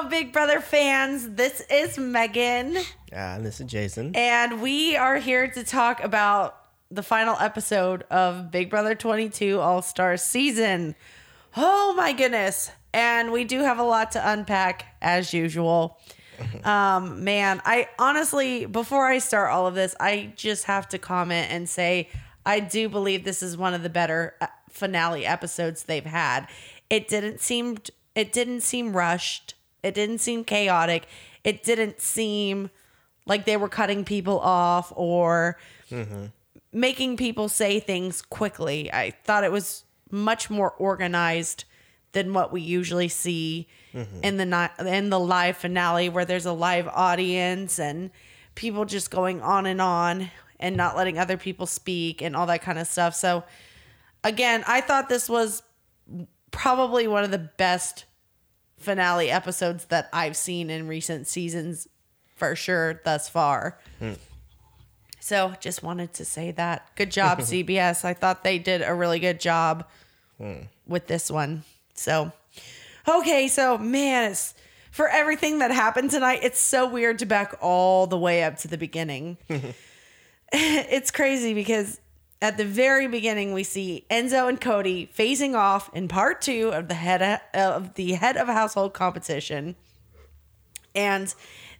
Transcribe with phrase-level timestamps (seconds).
[0.00, 1.28] Hello, Big Brother fans.
[1.28, 2.78] This is Megan,
[3.12, 4.16] and this is Jason.
[4.16, 6.56] and we are here to talk about
[6.90, 10.94] the final episode of Big Brother 22 All Star season.
[11.54, 12.70] Oh my goodness.
[12.94, 15.98] And we do have a lot to unpack as usual.
[16.64, 21.50] Um, man, I honestly, before I start all of this, I just have to comment
[21.50, 22.08] and say
[22.46, 26.48] I do believe this is one of the better uh, finale episodes they've had.
[26.88, 27.76] It didn't seem
[28.14, 29.56] it didn't seem rushed.
[29.82, 31.06] It didn't seem chaotic.
[31.44, 32.70] It didn't seem
[33.26, 35.56] like they were cutting people off or
[36.72, 38.92] making people say things quickly.
[38.92, 41.64] I thought it was much more organized
[42.12, 43.68] than what we usually see
[44.22, 48.10] in the in the live finale where there's a live audience and
[48.54, 52.62] people just going on and on and not letting other people speak and all that
[52.62, 53.14] kind of stuff.
[53.14, 53.44] So
[54.22, 55.62] again, I thought this was
[56.50, 58.04] probably one of the best
[58.80, 61.86] finale episodes that I've seen in recent seasons
[62.36, 63.78] for sure thus far.
[63.98, 64.14] Hmm.
[65.20, 66.88] So just wanted to say that.
[66.96, 68.04] Good job, CBS.
[68.04, 69.86] I thought they did a really good job
[70.38, 70.62] hmm.
[70.86, 71.62] with this one.
[71.94, 72.32] So,
[73.06, 74.54] okay, so man, it's
[74.90, 78.68] for everything that happened tonight, it's so weird to back all the way up to
[78.68, 79.36] the beginning.
[80.52, 82.00] it's crazy because
[82.42, 86.88] at the very beginning we see Enzo and Cody phasing off in part 2 of
[86.88, 89.76] the head of the head of household competition.
[90.94, 91.34] And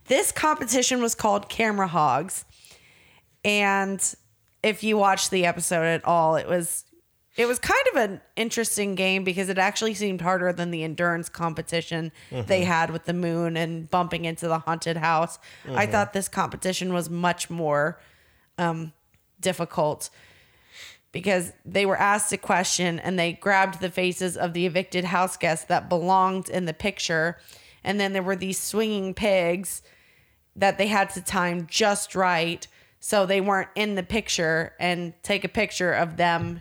[0.06, 2.44] this competition was called Camera Hogs.
[3.44, 4.02] And
[4.62, 6.84] if you watch the episode at all, it was
[7.36, 11.28] it was kind of an interesting game because it actually seemed harder than the endurance
[11.30, 12.12] competition
[12.48, 15.38] they had with the moon and bumping into the haunted house.
[15.68, 17.98] I thought this competition was much more
[18.58, 18.92] um,
[19.40, 20.10] difficult
[21.12, 25.36] because they were asked a question and they grabbed the faces of the evicted house
[25.36, 27.38] guests that belonged in the picture.
[27.82, 29.82] And then there were these swinging pigs
[30.56, 32.66] that they had to time just right.
[33.00, 36.60] So they weren't in the picture and take a picture of them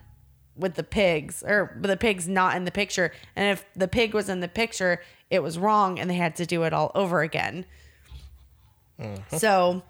[0.56, 3.12] with the pigs or the pigs not in the picture.
[3.36, 6.46] And if the pig was in the picture it was wrong and they had to
[6.46, 7.66] do it all over again.
[9.38, 9.84] So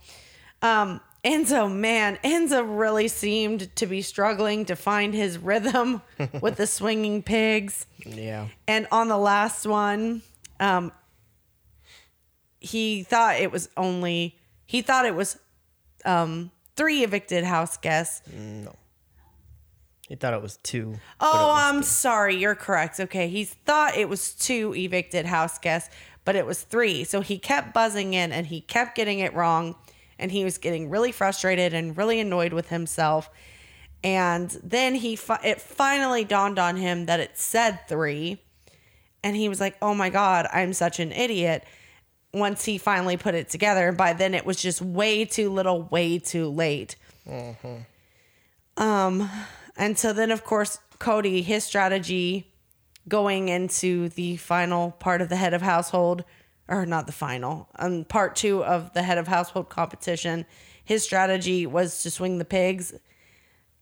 [0.62, 6.02] um Enzo, man, Enzo really seemed to be struggling to find his rhythm
[6.41, 7.85] with the swinging pigs.
[8.06, 8.47] Yeah.
[8.68, 10.22] And on the last one,
[10.59, 10.91] um,
[12.59, 15.40] he thought it was only he thought it was
[16.06, 18.22] um three evicted house guests.
[18.34, 18.75] No.
[20.07, 20.96] He thought it was two.
[21.19, 23.00] Oh, was I'm sorry, you're correct.
[23.00, 25.94] Okay, he thought it was two evicted house guests,
[26.25, 27.03] but it was three.
[27.03, 29.75] So he kept buzzing in and he kept getting it wrong,
[30.19, 33.30] and he was getting really frustrated and really annoyed with himself.
[34.03, 38.41] And then he fi- it finally dawned on him that it said three,
[39.24, 41.63] and he was like, "Oh my god, I'm such an idiot."
[42.34, 46.19] Once he finally put it together, by then it was just way too little, way
[46.19, 46.96] too late.
[48.78, 49.30] Um,
[49.75, 52.53] and so then, of course, Cody, his strategy
[53.07, 56.24] going into the final part of the head of household,
[56.69, 60.46] or not the final, um, part two of the head of household competition,
[60.85, 62.94] his strategy was to swing the pigs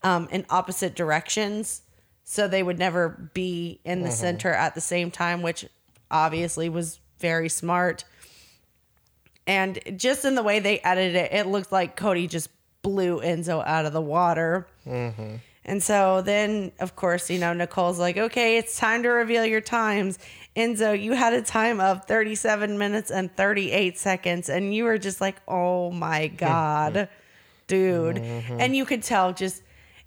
[0.04, 1.82] um, in opposite directions
[2.24, 5.66] so they would never be in the center at the same time, which
[6.12, 8.04] obviously was very smart.
[9.46, 12.50] And just in the way they edited it, it looked like Cody just
[12.82, 14.68] blew Enzo out of the water.
[15.64, 19.62] And so then, of course, you know, Nicole's like, okay, it's time to reveal your
[19.62, 20.20] times.
[20.58, 24.50] Enzo, you had a time of 37 minutes and 38 seconds.
[24.50, 27.08] And you were just like, oh my God,
[27.68, 28.16] dude.
[28.16, 28.60] Mm-hmm.
[28.60, 29.62] And you could tell just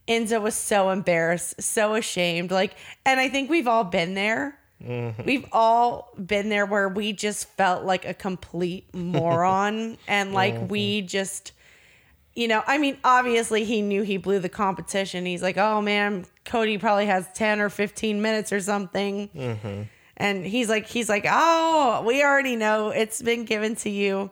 [0.09, 2.51] Enzo was so embarrassed, so ashamed.
[2.51, 2.75] Like,
[3.07, 4.59] and I think we've all been there.
[4.85, 5.23] Mm-hmm.
[5.25, 10.69] We've all been there where we just felt like a complete moron and like mm-hmm.
[10.69, 11.53] we just
[12.33, 15.27] you know, I mean, obviously he knew he blew the competition.
[15.27, 19.29] He's like, "Oh man, Cody probably has 10 or 15 minutes or something."
[20.21, 22.91] And he's like he's like, "Oh, we already know.
[22.91, 24.31] It's been given to you."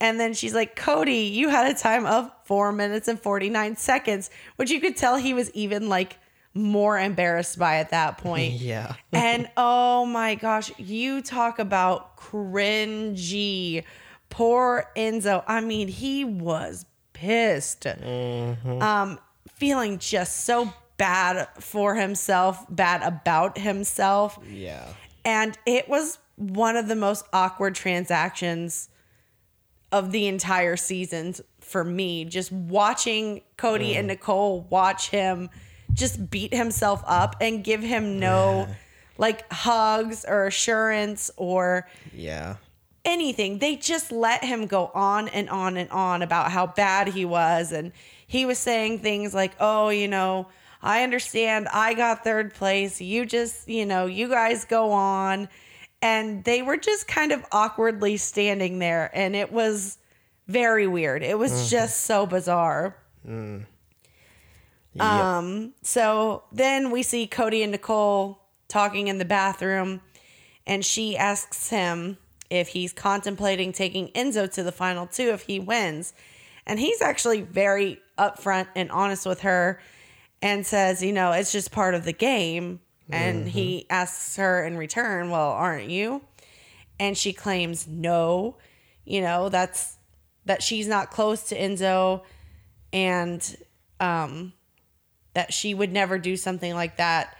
[0.00, 4.30] And then she's like, "Cody, you had a time of 4 minutes and 49 seconds,"
[4.56, 6.18] which you could tell he was even like
[6.54, 8.54] more embarrassed by at that point.
[8.60, 8.94] Yeah.
[9.12, 13.84] and oh my gosh, you talk about cringy.
[14.30, 15.42] Poor Enzo.
[15.46, 17.86] I mean, he was pissed.
[17.86, 19.18] Um,
[19.56, 24.38] feeling just so bad for himself, bad about himself.
[24.50, 24.86] Yeah.
[25.28, 28.88] And it was one of the most awkward transactions
[29.92, 32.24] of the entire seasons for me.
[32.24, 34.12] Just watching Cody and mm.
[34.12, 35.50] Nicole watch him
[35.92, 38.68] just beat himself up and give him no
[39.18, 42.56] like hugs or assurance or Yeah.
[43.04, 43.58] anything.
[43.58, 47.70] They just let him go on and on and on about how bad he was.
[47.70, 47.92] And
[48.26, 50.46] he was saying things like, oh, you know,
[50.82, 53.00] I understand I got third place.
[53.00, 55.48] You just, you know, you guys go on.
[56.00, 59.10] And they were just kind of awkwardly standing there.
[59.12, 59.98] And it was
[60.46, 61.22] very weird.
[61.22, 62.96] It was just so bizarre.
[64.94, 65.04] Yep.
[65.04, 70.00] Um, so then we see Cody and Nicole talking in the bathroom,
[70.66, 72.18] and she asks him
[72.50, 76.14] if he's contemplating taking Enzo to the final two if he wins.
[76.66, 79.80] And he's actually very upfront and honest with her
[80.42, 82.80] and says, you know, it's just part of the game.
[83.10, 86.20] And he asks her in return, well, aren't you?
[87.00, 88.56] And she claims no,
[89.04, 89.96] you know, that's
[90.44, 92.22] that she's not close to Enzo
[92.92, 93.56] and
[94.00, 94.52] um
[95.34, 97.36] that she would never do something like that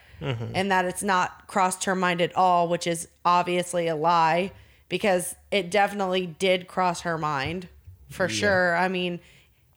[0.55, 4.50] and that it's not crossed her mind at all, which is obviously a lie
[4.89, 7.69] because it definitely did cross her mind
[8.11, 8.77] for sure.
[8.77, 9.21] I mean,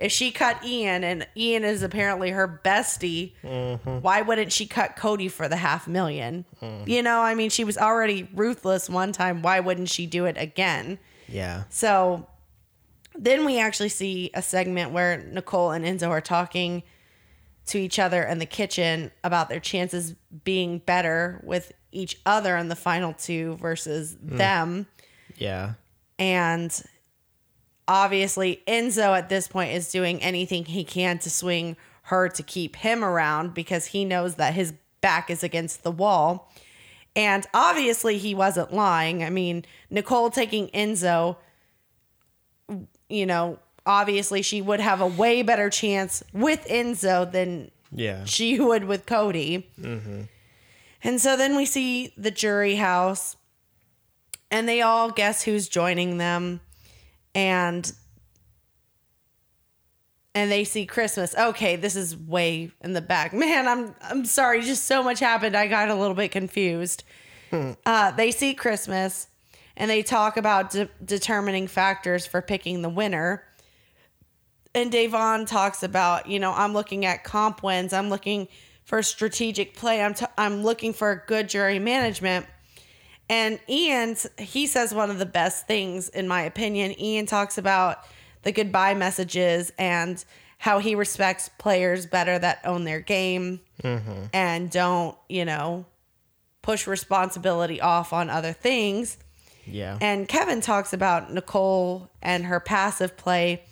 [0.02, 3.34] if she cut Ian and Ian is apparently her bestie,
[4.02, 7.78] why wouldn't she cut Cody for the half 1000000 You know, I mean, she was
[7.78, 9.44] already ruthless one time.
[9.44, 10.98] Why wouldn't she do it again?
[11.28, 11.66] Yeah.
[11.70, 12.28] So
[13.16, 16.82] then we actually see a segment where Nicole and Enzo are talking
[17.68, 22.70] to each other in the kitchen about their chances being better with each other in
[22.70, 24.38] the final two versus hmm.
[24.38, 24.88] them.
[25.38, 25.74] Yeah.
[26.18, 26.84] And
[27.88, 32.78] obviously, Enzo at this point is doing anything he can to swing her to keep
[32.78, 36.52] him around because he knows that his back is against the wall.
[37.16, 39.24] And obviously, he wasn't lying.
[39.24, 41.38] I mean, Nicole taking Enzo,
[43.10, 48.24] you know, obviously she would have a way better chance with Enzo than Yeah.
[48.26, 49.68] she would with Cody.
[49.80, 50.22] Mm-hmm.
[51.04, 53.36] And so then we see the jury house,
[54.52, 56.62] and they all guess who's joining them,
[57.36, 57.92] and
[60.34, 61.36] and they see Christmas.
[61.36, 63.34] Okay, this is way in the back.
[63.34, 65.56] Man, I'm I'm sorry, just so much happened.
[65.56, 67.04] I got a little bit confused.
[67.86, 69.28] Uh, they see Christmas,
[69.76, 73.44] and they talk about de- determining factors for picking the winner
[74.74, 77.94] and Da'Vonne talks about, you know, I'm looking at comp wins.
[77.94, 78.48] I'm looking
[78.86, 80.02] for strategic play.
[80.02, 82.46] I'm t- I'm looking for good jury management.
[83.32, 87.00] And Ian, he says one of the best things in my opinion.
[87.00, 88.00] Ian talks about
[88.44, 90.24] the goodbye messages and
[90.58, 94.26] how he respects players better that own their game mm-hmm.
[94.34, 95.86] and don't, you know,
[96.62, 99.18] push responsibility off on other things.
[99.66, 99.98] Yeah.
[100.02, 103.64] And Kevin talks about Nicole and her passive play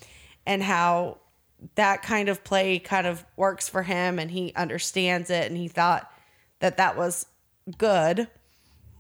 [0.45, 1.17] and how
[1.75, 5.67] that kind of play kind of works for him and he understands it and he
[5.67, 6.09] thought
[6.59, 7.25] that that was
[7.77, 8.29] good.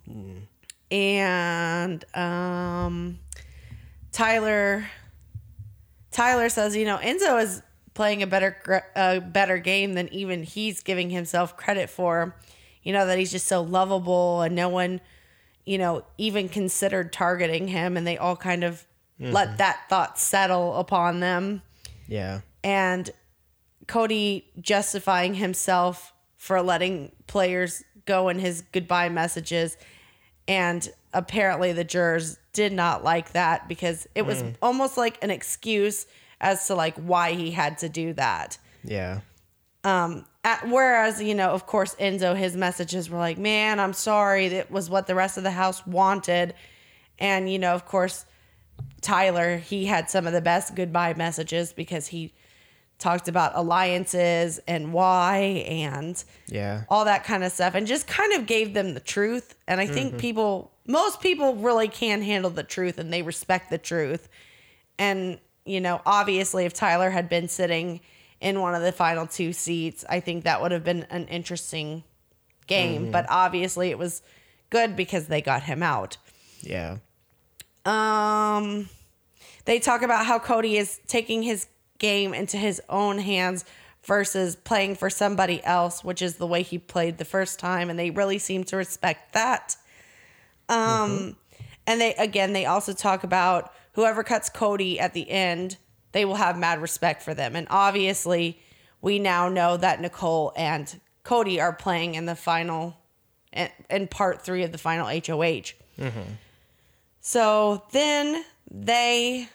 [0.05, 0.41] Mm.
[0.91, 3.19] And um
[4.11, 4.89] Tyler
[6.11, 7.61] Tyler says, you know, Enzo is
[7.93, 12.35] playing a better a better game than even he's giving himself credit for.
[12.83, 15.01] You know that he's just so lovable and no one,
[15.65, 18.85] you know, even considered targeting him and they all kind of
[19.19, 21.61] let that thought settle upon them
[22.09, 22.41] yeah.
[22.63, 23.09] and
[23.87, 29.77] Cody justifying himself for letting players go in his goodbye messages.
[30.49, 34.55] And apparently the jurors did not like that because it was mm.
[34.63, 36.07] almost like an excuse
[36.41, 38.57] as to like why he had to do that.
[38.83, 39.19] Yeah.
[39.83, 44.49] Um, at, whereas, you know, of course, Enzo, his messages were like, man, I'm sorry.
[44.49, 46.55] That was what the rest of the house wanted.
[47.19, 48.25] And, you know, of course,
[49.01, 52.33] Tyler, he had some of the best goodbye messages because he
[52.99, 55.37] talked about alliances and why
[55.67, 56.83] and Yeah.
[56.89, 59.55] all that kind of stuff and just kind of gave them the truth.
[59.67, 63.77] And I think people, most people really can handle the truth and they respect the
[63.77, 64.27] truth.
[64.97, 68.01] And, you know, obviously, if Tyler had been sitting
[68.41, 72.03] in one of the final two seats, I think that would have been an interesting
[72.67, 73.11] game.
[73.11, 74.21] But obviously, it was
[74.69, 76.17] good because they got him out.
[76.61, 76.97] Yeah.
[77.85, 78.89] Um,
[79.65, 81.67] they talk about how Cody is taking his
[81.99, 83.65] game into his own hands
[84.03, 87.99] versus playing for somebody else, which is the way he played the first time, and
[87.99, 89.75] they really seem to respect that.
[90.67, 91.35] Um,
[91.85, 95.77] and they again, they also talk about whoever cuts Cody at the end,
[96.11, 98.59] they will have mad respect for them, and obviously,
[99.01, 102.97] we now know that Nicole and Cody are playing in the final,
[103.53, 105.73] in, in part three of the final HOH.
[107.21, 109.49] So then they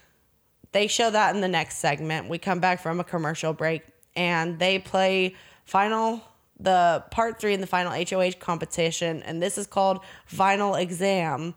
[0.75, 2.29] they show that in the next segment.
[2.29, 3.83] We come back from a commercial break
[4.17, 6.21] and they play final
[6.61, 11.55] the part 3 in the final HOH competition and this is called final exam.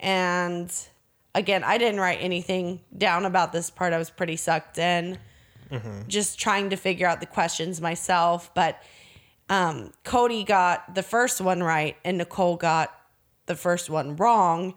[0.00, 0.72] And
[1.34, 3.92] again, I didn't write anything down about this part.
[3.92, 5.18] I was pretty sucked in,
[6.08, 8.50] just trying to figure out the questions myself.
[8.54, 8.82] But
[9.50, 12.92] um, Cody got the first one right, and Nicole got
[13.46, 14.74] the first one wrong.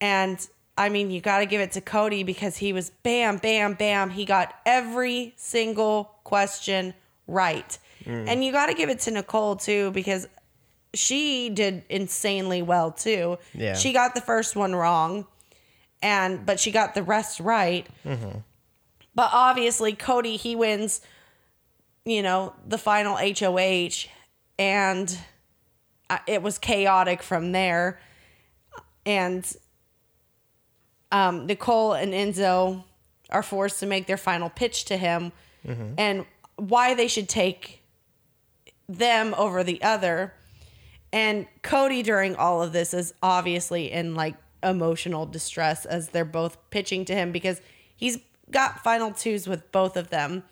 [0.00, 3.74] And I mean, you got to give it to Cody because he was bam, bam,
[3.74, 4.10] bam.
[4.10, 6.94] He got every single question
[7.26, 7.78] right.
[8.06, 10.26] And you got to give it to Nicole too because
[10.94, 13.36] she did insanely well too.
[13.52, 13.74] Yeah.
[13.74, 15.26] She got the first one wrong
[16.00, 17.86] and but she got the rest right.
[19.14, 21.02] But obviously Cody he wins
[22.08, 24.08] you know, the final HOH
[24.58, 25.18] and
[26.08, 28.00] uh, it was chaotic from there.
[29.04, 29.44] And
[31.12, 32.84] um, Nicole and Enzo
[33.30, 35.32] are forced to make their final pitch to him
[35.98, 36.24] and
[36.56, 37.82] why they should take
[38.88, 40.32] them over the other.
[41.12, 46.56] And Cody during all of this is obviously in like emotional distress as they're both
[46.70, 47.60] pitching to him because
[47.96, 48.18] he's
[48.50, 50.42] got final twos with both of them.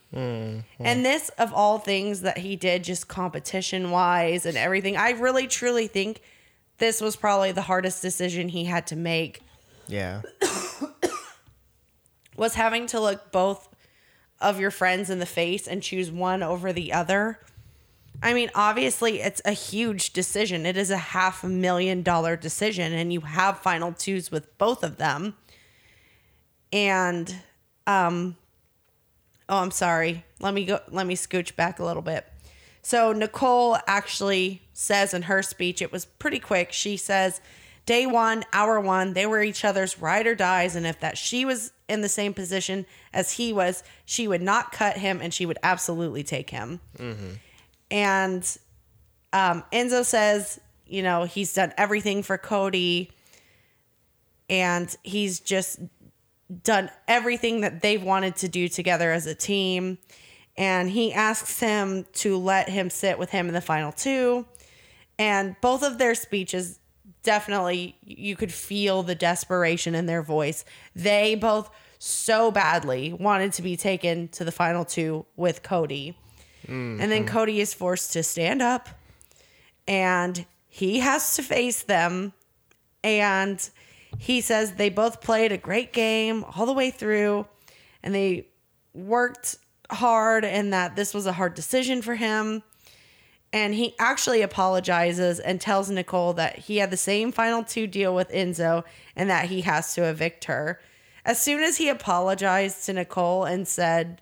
[0.78, 5.46] And this, of all things that he did, just competition wise and everything, I really
[5.46, 6.20] truly think
[6.78, 9.40] this was probably the hardest decision he had to make
[9.88, 10.22] Yeah.
[12.36, 13.68] was having to look both
[14.40, 17.40] of your friends in the face and choose one over the other.
[18.22, 20.66] I mean, obviously, it's a huge decision.
[20.66, 24.96] It is a half million dollar decision, and you have final twos with both of
[24.96, 25.34] them.
[26.72, 27.34] And,
[27.86, 28.36] um,
[29.48, 30.24] oh, I'm sorry.
[30.40, 30.80] Let me go.
[30.90, 32.26] Let me scooch back a little bit.
[32.82, 36.72] So Nicole actually says in her speech, it was pretty quick.
[36.72, 37.40] She says,
[37.86, 40.76] day one, hour one, they were each other's ride or dies.
[40.76, 44.72] And if that she was in the same position as he was, she would not
[44.72, 46.80] cut him and she would absolutely take him.
[47.90, 48.58] And
[49.32, 53.12] um, Enzo says, you know, he's done everything for Cody
[54.50, 55.80] and he's just
[56.62, 59.98] done everything that they've wanted to do together as a team.
[60.56, 64.46] And he asks him to let him sit with him in the final two.
[65.18, 66.78] And both of their speeches
[67.22, 70.64] definitely, you could feel the desperation in their voice.
[70.94, 76.16] They both so badly wanted to be taken to the final two with Cody.
[77.00, 78.88] And then Cody is forced to stand up
[79.86, 82.32] and he has to face them.
[83.04, 83.68] And
[84.18, 87.46] he says they both played a great game all the way through
[88.02, 88.48] and they
[88.94, 89.56] worked
[89.90, 92.62] hard and that this was a hard decision for him.
[93.52, 98.14] And he actually apologizes and tells Nicole that he had the same final two deal
[98.14, 98.84] with Enzo
[99.14, 100.80] and that he has to evict her.
[101.24, 104.20] As soon as he apologized to Nicole and said,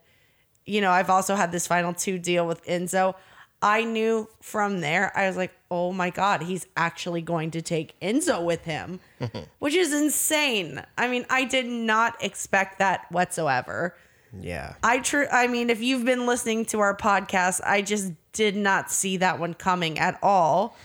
[0.67, 3.15] you know, I've also had this final two deal with Enzo.
[3.61, 7.99] I knew from there, I was like, oh my God, he's actually going to take
[8.01, 9.01] Enzo with him,
[9.59, 10.83] which is insane.
[10.99, 13.97] I mean, I did not expect that whatsoever.
[14.39, 14.75] Yeah.
[14.83, 18.91] I true I mean, if you've been listening to our podcast, I just did not
[18.91, 20.77] see that one coming at all.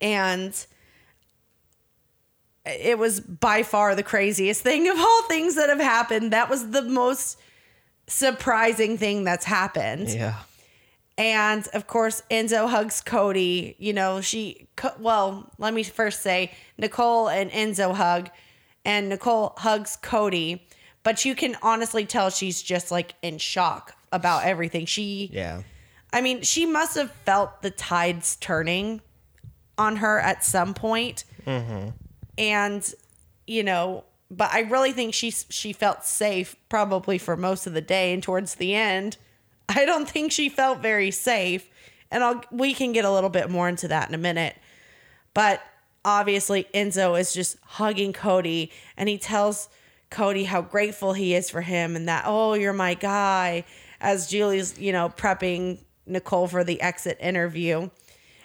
[0.00, 0.66] And
[2.64, 6.32] it was by far the craziest thing of all things that have happened.
[6.32, 7.38] That was the most
[8.06, 10.08] surprising thing that's happened.
[10.08, 10.34] Yeah.
[11.16, 13.74] And of course, Enzo hugs Cody.
[13.78, 18.30] You know, she, well, let me first say Nicole and Enzo hug,
[18.84, 20.66] and Nicole hugs Cody.
[21.02, 24.86] But you can honestly tell she's just like in shock about everything.
[24.86, 25.62] She, Yeah.
[26.12, 29.00] I mean, she must have felt the tides turning
[29.76, 31.24] on her at some point.
[31.46, 31.90] Mm-hmm.
[32.36, 32.94] And,
[33.46, 37.80] you know, but I really think she she felt safe probably for most of the
[37.80, 39.16] day and towards the end,
[39.68, 41.68] I don't think she felt very safe.
[42.10, 44.56] And I'll we can get a little bit more into that in a minute.
[45.34, 45.62] But
[46.04, 49.68] obviously Enzo is just hugging Cody and he tells
[50.10, 53.64] Cody how grateful he is for him and that, oh, you're my guy,
[54.00, 57.90] as Julie's, you know, prepping Nicole for the exit interview.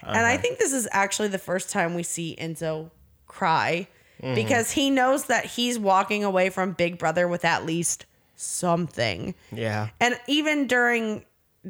[0.06, 2.92] And I think this is actually the first time we see Enzo
[3.26, 3.88] cry
[4.36, 8.06] because he knows that he's walking away from Big Brother with at least
[8.36, 9.34] something.
[9.52, 9.90] Yeah.
[10.00, 11.26] And even during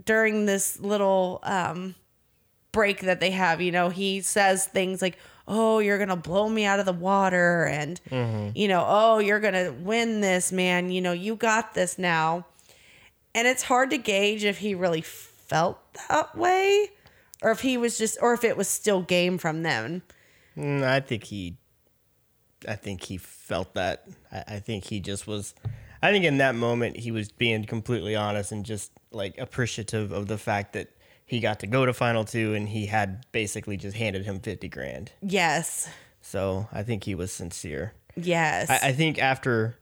[0.06, 1.96] during this little um
[2.72, 6.50] break that they have, you know, he says things like, "Oh, you're going to blow
[6.50, 8.02] me out of the water." And
[8.56, 10.90] you know, "Oh, you're going to win this, man.
[10.92, 12.46] You know, you got this now."
[13.36, 16.90] And it's hard to gauge if he really felt that way
[17.42, 20.02] or if he was just or if it was still game from them.
[20.58, 21.58] Mm, I think he,
[22.68, 24.08] I think he felt that.
[24.32, 25.54] I, I think he just was.
[26.02, 30.28] I think in that moment he was being completely honest and just like appreciative of
[30.28, 30.90] the fact that
[31.26, 34.68] he got to go to final two and he had basically just handed him fifty
[34.68, 35.12] grand.
[35.22, 35.90] Yes.
[36.22, 37.94] So I think he was sincere.
[38.16, 38.70] Yes.
[38.70, 39.78] I, I think after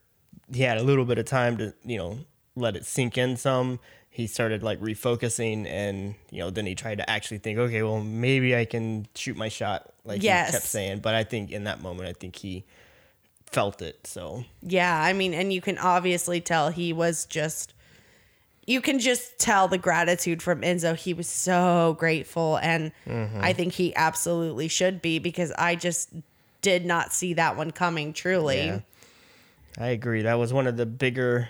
[0.52, 2.20] he had a little bit of time to, you know,
[2.56, 3.80] let it sink in some,
[4.14, 8.02] he started like refocusing and, you know, then he tried to actually think, okay, well,
[8.02, 10.48] maybe I can shoot my shot, like Yes.
[10.48, 11.00] he kept saying.
[11.00, 12.66] But I think in that moment, I think he
[13.46, 14.06] felt it.
[14.06, 17.74] So, Yeah, I mean, and you can obviously tell he was just.
[18.68, 20.96] You can just tell the gratitude from Enzo.
[20.96, 23.40] He was so grateful, and mm-hmm.
[23.42, 26.12] I think he absolutely should be because I just
[26.62, 28.14] did not see that one coming.
[28.14, 28.80] Truly, Yeah.
[29.80, 30.22] I agree.
[30.22, 31.50] That was one of the bigger,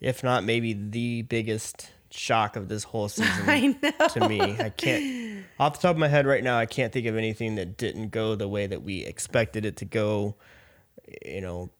[0.00, 3.76] if not maybe the biggest shock of this whole season
[4.10, 4.40] to me.
[4.40, 7.56] I can't, off the top of my head right now, I can't think of anything
[7.56, 10.36] that didn't go the way that we expected it to go,
[11.24, 11.70] you know,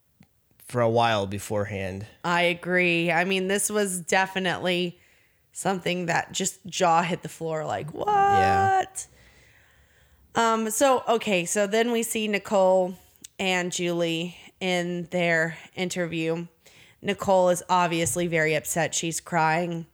[0.67, 2.07] for a while beforehand.
[2.25, 3.11] I agree.
[3.11, 4.99] I mean, this was definitely
[5.53, 7.65] something that just jaw hit the floor.
[7.65, 8.07] Like what?
[8.07, 8.85] Yeah.
[10.35, 10.71] Um.
[10.71, 11.47] So okay.
[11.47, 12.95] So then we see Nicole
[13.39, 16.47] and Julie in their interview.
[17.03, 18.95] Nicole is obviously very upset.
[18.95, 19.87] She's crying,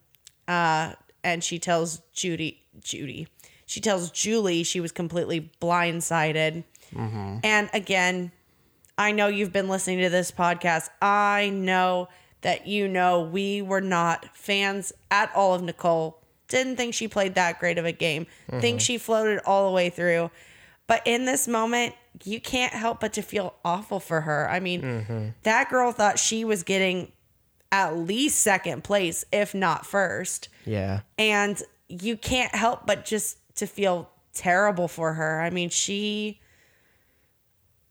[0.47, 0.93] uh,
[1.23, 3.27] and she tells Judy, Judy,
[3.65, 6.63] she tells Julie she was completely blindsided.
[7.43, 8.31] And again,
[8.97, 10.89] I know you've been listening to this podcast.
[11.01, 12.07] I know
[12.41, 16.21] that you know we were not fans at all of Nicole.
[16.47, 18.27] Didn't think she played that great of a game.
[18.61, 20.29] Think she floated all the way through.
[20.87, 24.49] But in this moment, you can't help but to feel awful for her.
[24.49, 25.27] I mean, mm-hmm.
[25.43, 27.11] that girl thought she was getting
[27.71, 30.49] at least second place, if not first.
[30.65, 31.01] Yeah.
[31.17, 35.41] And you can't help but just to feel terrible for her.
[35.41, 36.39] I mean, she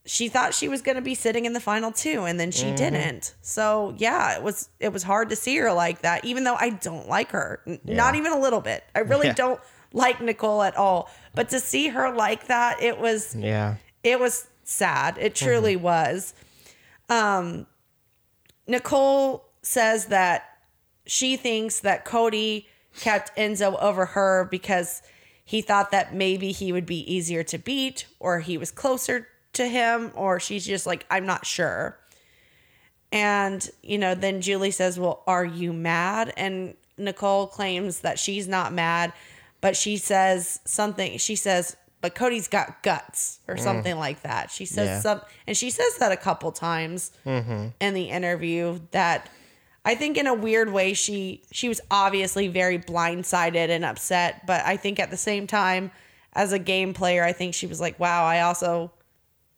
[0.06, 2.66] she thought she was going to be sitting in the final two and then she
[2.66, 2.74] mm-hmm.
[2.76, 3.34] didn't.
[3.40, 6.70] So, yeah, it was it was hard to see her like that even though I
[6.70, 7.60] don't like her.
[7.66, 8.84] N- Not even a little bit.
[8.94, 9.34] I really Yeah.
[9.34, 9.60] don't
[9.92, 11.10] like Nicole at all.
[11.34, 13.76] But to see her like that, it was Yeah.
[14.04, 15.18] It was sad.
[15.18, 16.34] It truly was.
[17.08, 17.66] Um,
[18.66, 20.59] Nicole says that
[21.07, 22.68] she thinks that Cody
[23.00, 25.02] kept Enzo over her because
[25.44, 29.68] he thought that maybe he would be easier to beat or he was closer to
[29.68, 31.98] him, or she's just like, I'm not sure.
[33.12, 36.33] And, you know, then Julie says, Well, are you mad?
[36.37, 39.12] And Nicole claims that she's not mad,
[39.61, 41.18] but she says something.
[41.18, 44.50] She says, But Cody's got guts or something like that.
[44.50, 45.00] She says Yeah.
[45.00, 49.30] some, and she says that a couple times in the interview that
[49.86, 54.62] I think in a weird way she she was obviously very blindsided and upset, but
[54.66, 55.92] I think at the same time
[56.34, 58.92] as a game player, I think she was like, "Wow, I also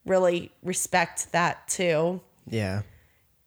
[0.04, 2.82] really respect that too." Yeah.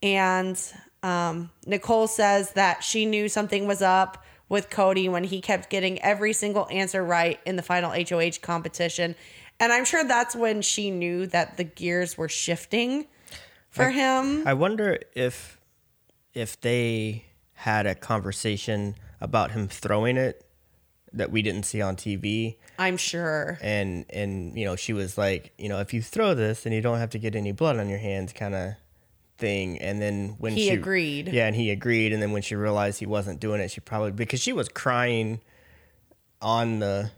[0.04, 0.62] And
[1.04, 6.02] um, Nicole says that she knew something was up with Cody when he kept getting
[6.02, 9.16] every single answer right in the final HOH competition.
[9.60, 13.06] And I'm sure that's when she knew that the gears were shifting
[13.70, 14.48] for him.
[14.48, 15.60] I wonder if
[16.34, 20.46] if they had a conversation about him throwing it
[21.12, 23.58] that we didn't see on TV I'm sure.
[23.62, 26.82] and and you know she was like you know if you throw this then you
[26.82, 28.74] don't have to get any blood on your hands kind of
[29.40, 31.30] thing and then when He she agreed.
[31.30, 34.12] yeah and he agreed and then when she realized he wasn't doing it she probably
[34.12, 35.40] because she was crying
[36.42, 37.12] on the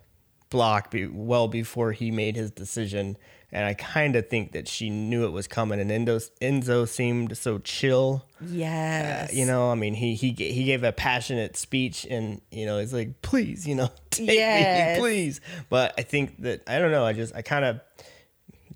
[0.49, 3.17] block be, well before he made his decision
[3.53, 7.37] and I kind of think that she knew it was coming and Enzo Enzo seemed
[7.37, 9.29] so chill Yes.
[9.31, 12.79] Uh, you know, I mean, he he he gave a passionate speech, and you know,
[12.79, 14.97] it's like, please, you know, take Yes.
[14.97, 15.41] me, please.
[15.69, 17.05] But I think that I don't know.
[17.05, 17.81] I just I kind of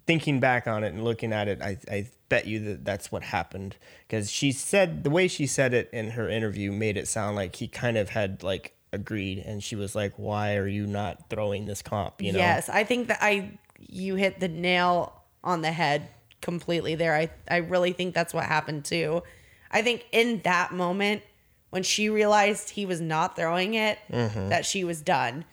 [0.05, 3.23] thinking back on it and looking at it, I I bet you that that's what
[3.23, 3.75] happened
[4.07, 7.55] because she said the way she said it in her interview made it sound like
[7.57, 11.65] he kind of had like agreed, and she was like, why are you not throwing
[11.65, 12.21] this comp?
[12.21, 16.07] You know, Yes, I think that I you hit the nail on the head
[16.41, 17.13] completely there.
[17.13, 19.21] I I really think that's what happened too.
[19.69, 21.21] I think in that moment
[21.69, 24.49] when she realized he was not throwing it, mm-hmm.
[24.49, 25.43] that she was done.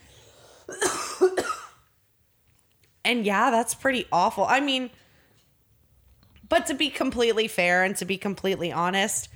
[3.04, 4.44] and yeah, that's pretty awful.
[4.44, 4.90] I mean,
[6.52, 9.30] but to be completely fair and to be completely honest,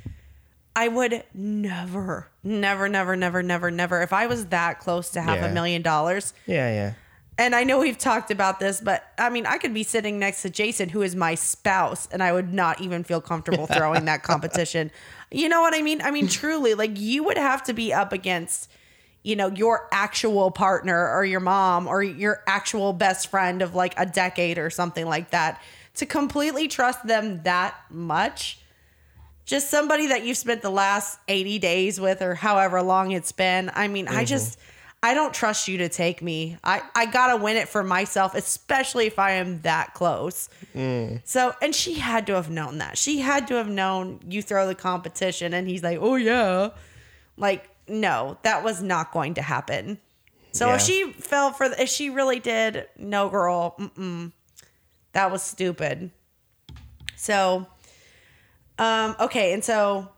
[0.76, 5.36] I would never, never, never, never, never, never, if I was that close to half
[5.36, 5.46] Yeah.
[5.46, 6.92] a million dollars, yeah, yeah.
[7.38, 10.42] and I know we've talked about this, but I mean, I could be sitting next
[10.42, 14.22] to Jason, who is my spouse, and I would not even feel comfortable throwing that
[14.22, 14.90] competition.
[15.30, 16.02] You know what I mean?
[16.02, 18.70] I mean, truly, like you would have to be up against,
[19.22, 23.94] you know, your actual partner or your mom or your actual best friend of like
[23.96, 25.62] a decade or something like that
[25.96, 28.60] to completely trust them that much.
[29.44, 33.70] Just somebody that you've spent the last 80 days with or however long it's been.
[33.74, 34.24] I mean, I mm-hmm.
[34.24, 34.58] just,
[35.02, 36.58] I don't trust you to take me.
[36.64, 40.48] I, I gotta win it for myself, especially if I am that close.
[40.74, 41.20] Mm.
[41.24, 42.98] So, and she had to have known that.
[42.98, 46.70] She had to have known you throw the competition, and he's like, oh, yeah.
[47.36, 49.98] Like, no, that was not going to happen.
[50.56, 54.32] So if she fell for, the, if she really did, no, girl, mm-mm,
[55.16, 56.10] that was stupid.
[57.16, 57.66] So,
[58.78, 60.10] um, okay, and so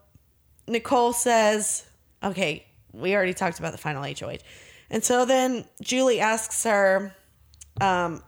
[0.66, 1.84] Nicole says,
[2.24, 4.38] okay, we already talked about the final HOH.
[4.90, 7.14] And so then Julie asks her
[7.80, 8.24] um,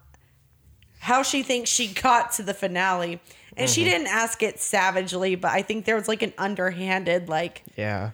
[1.00, 3.20] how she thinks she got to the finale.
[3.56, 7.64] And she didn't ask it savagely, but I think there was like an underhanded, like,
[7.76, 8.12] Yeah.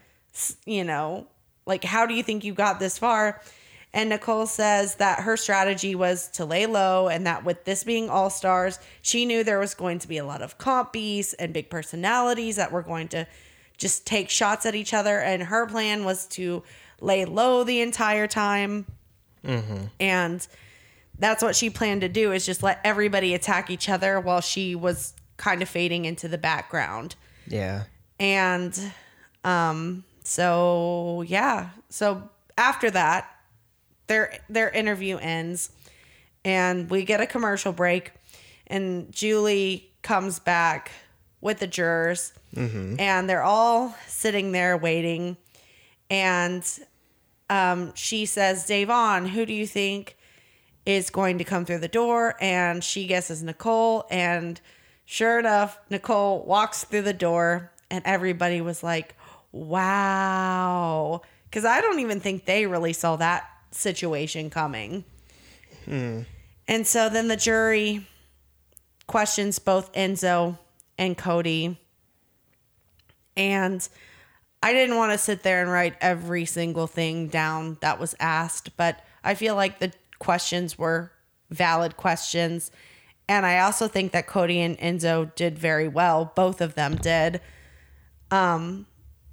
[0.65, 1.27] you know,
[1.67, 3.43] like, how do you think you got this far?
[3.97, 8.11] And Nicole says that her strategy was to lay low, and that with this being
[8.11, 11.55] all stars, she knew there was going to be a lot of comp beasts and
[11.55, 13.27] big personalities that were going to
[13.79, 15.19] just take shots at each other.
[15.19, 16.63] And her plan was to
[17.01, 18.85] lay low the entire time.
[19.99, 20.47] And
[21.19, 24.75] that's what she planned to do is just let everybody attack each other while she
[24.75, 27.15] was kind of fading into the background.
[27.47, 27.85] Yeah.
[28.21, 28.79] And
[29.43, 31.71] um so yeah.
[31.89, 32.29] So
[32.59, 33.31] after that,
[34.07, 35.71] their their interview ends
[36.45, 38.13] and we get a commercial break
[38.69, 40.91] and Julie comes back
[41.41, 42.33] with the jurors
[42.99, 45.37] and they're all sitting there waiting
[46.09, 46.65] and
[47.51, 50.17] um she says, "Da'Vonne, who do you think
[50.85, 54.61] is going to come through the door?" And she guesses Nicole and
[55.05, 59.15] sure enough, Nicole walks through the door and everybody was like,
[59.53, 65.05] "Wow." Cuz I don't even think they really saw that situation coming.
[66.69, 68.07] And so then the jury
[69.07, 70.59] questions both Enzo
[70.99, 71.79] and Cody.
[73.37, 73.87] And
[74.63, 78.77] I didn't want to sit there and write every single thing down that was asked,
[78.77, 81.13] but I feel like the questions were
[81.51, 82.71] valid questions.
[83.29, 86.33] And I also think that Cody and Enzo did very well.
[86.35, 87.41] Both of them did.
[88.31, 88.87] Um,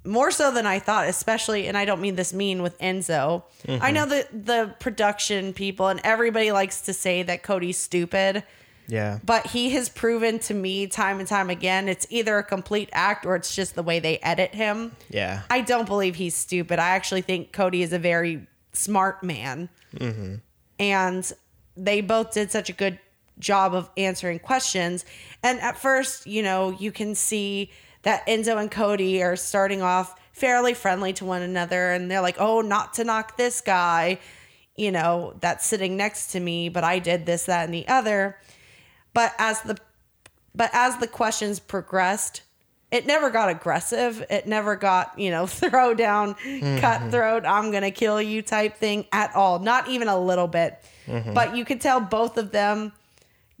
[0.04, 3.42] more so than I thought, especially, and I don't mean this mean with Enzo.
[3.66, 3.94] I mm-hmm.
[3.94, 8.44] know that the production people and everybody likes to say that Cody's stupid,
[8.86, 9.18] Yeah.
[9.24, 13.24] but he has proven to me time and time again it's either a complete act
[13.24, 14.94] or it's just the way they edit him.
[15.08, 15.42] Yeah.
[15.48, 16.78] I don't believe he's stupid.
[16.78, 19.70] I actually think Cody is a very smart man.
[19.96, 20.34] Mm-hmm.
[20.78, 21.32] And
[21.76, 22.98] they both did such a good
[23.38, 25.04] job of answering questions.
[25.42, 27.70] And at first, you know, you can see
[28.02, 31.92] that Enzo and Cody are starting off fairly friendly to one another.
[31.92, 34.18] And they're like, oh, not to knock this guy,
[34.76, 38.36] you know, that's sitting next to me, but I did this, that, and the other.
[39.12, 39.78] But as the
[40.56, 42.42] but as the questions progressed,
[42.90, 44.24] it never got aggressive.
[44.30, 46.78] It never got, you know, throw down, mm-hmm.
[46.78, 49.58] cutthroat, I'm going to kill you type thing at all.
[49.58, 50.78] Not even a little bit.
[51.06, 51.34] Mm-hmm.
[51.34, 52.92] But you could tell both of them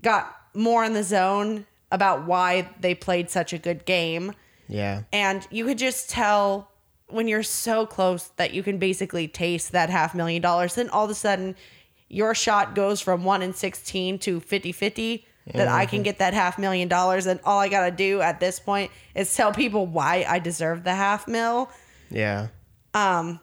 [0.04, 4.32] got more in the zone about why they played such a good game.
[4.68, 5.02] Yeah.
[5.12, 6.70] And you could just tell
[7.08, 10.76] when you're so close that you can basically taste that half million dollars.
[10.76, 11.56] Then all of a sudden,
[12.08, 16.04] your shot goes from 1 in 16 to 50 50 that I can mm-hmm.
[16.04, 17.26] get that half million dollars.
[17.26, 20.84] And all I got to do at this point is tell people why I deserve
[20.84, 21.70] the half mil.
[22.10, 22.48] Yeah.
[22.94, 23.40] Um,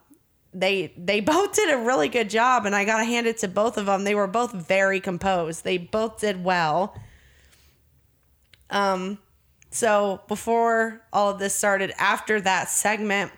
[0.53, 3.47] They they both did a really good job, and I got to hand it to
[3.47, 4.03] both of them.
[4.03, 5.63] They were both very composed.
[5.63, 6.95] They both did well.
[8.69, 9.19] Um,
[9.69, 13.31] so before all of this started, after that segment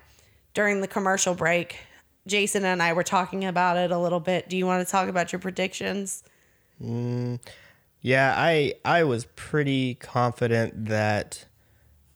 [0.52, 1.78] during the commercial break,
[2.26, 4.48] Jason and I were talking about it a little bit.
[4.48, 6.22] Do you want to talk about your predictions?
[8.00, 11.46] Yeah, I I was pretty confident that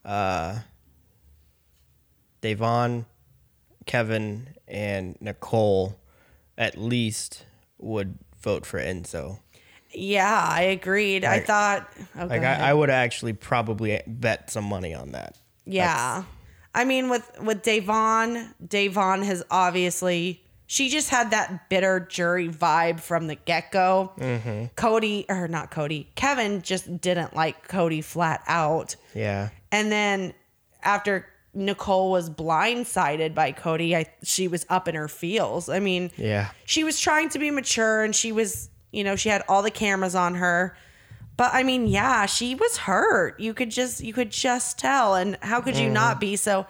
[0.05, 0.61] uh
[2.43, 3.05] Da'Vonne,
[3.87, 5.99] Kevin, and Nicole
[6.57, 7.45] at least
[7.79, 9.41] would vote for Enzo.
[9.93, 11.25] Yeah, I agreed.
[11.25, 12.43] I thought, oh, Like.
[12.43, 15.39] I, I would actually probably bet some money on that.
[15.65, 16.25] Yeah.
[16.75, 23.01] I mean with with Da'Vonne, Da'Vonne has obviously she just had that bitter jury vibe
[23.01, 24.13] from the get-go.
[24.19, 24.67] Mm-hmm.
[24.77, 28.95] Cody or not Cody, Kevin just didn't like Cody flat out.
[29.15, 29.49] Yeah.
[29.73, 30.35] And then
[30.83, 31.27] after
[31.59, 35.69] Nicole was blindsided by Cody, I she was up in her feels.
[35.69, 36.51] I mean, Yeah.
[36.65, 39.71] she was trying to be mature and she was, you know, she had all the
[39.71, 40.77] cameras on her.
[41.37, 43.39] But I mean, yeah, she was hurt.
[43.41, 45.95] You could just you could just tell and how could you mm-hmm.
[45.95, 46.37] not be?
[46.37, 46.67] So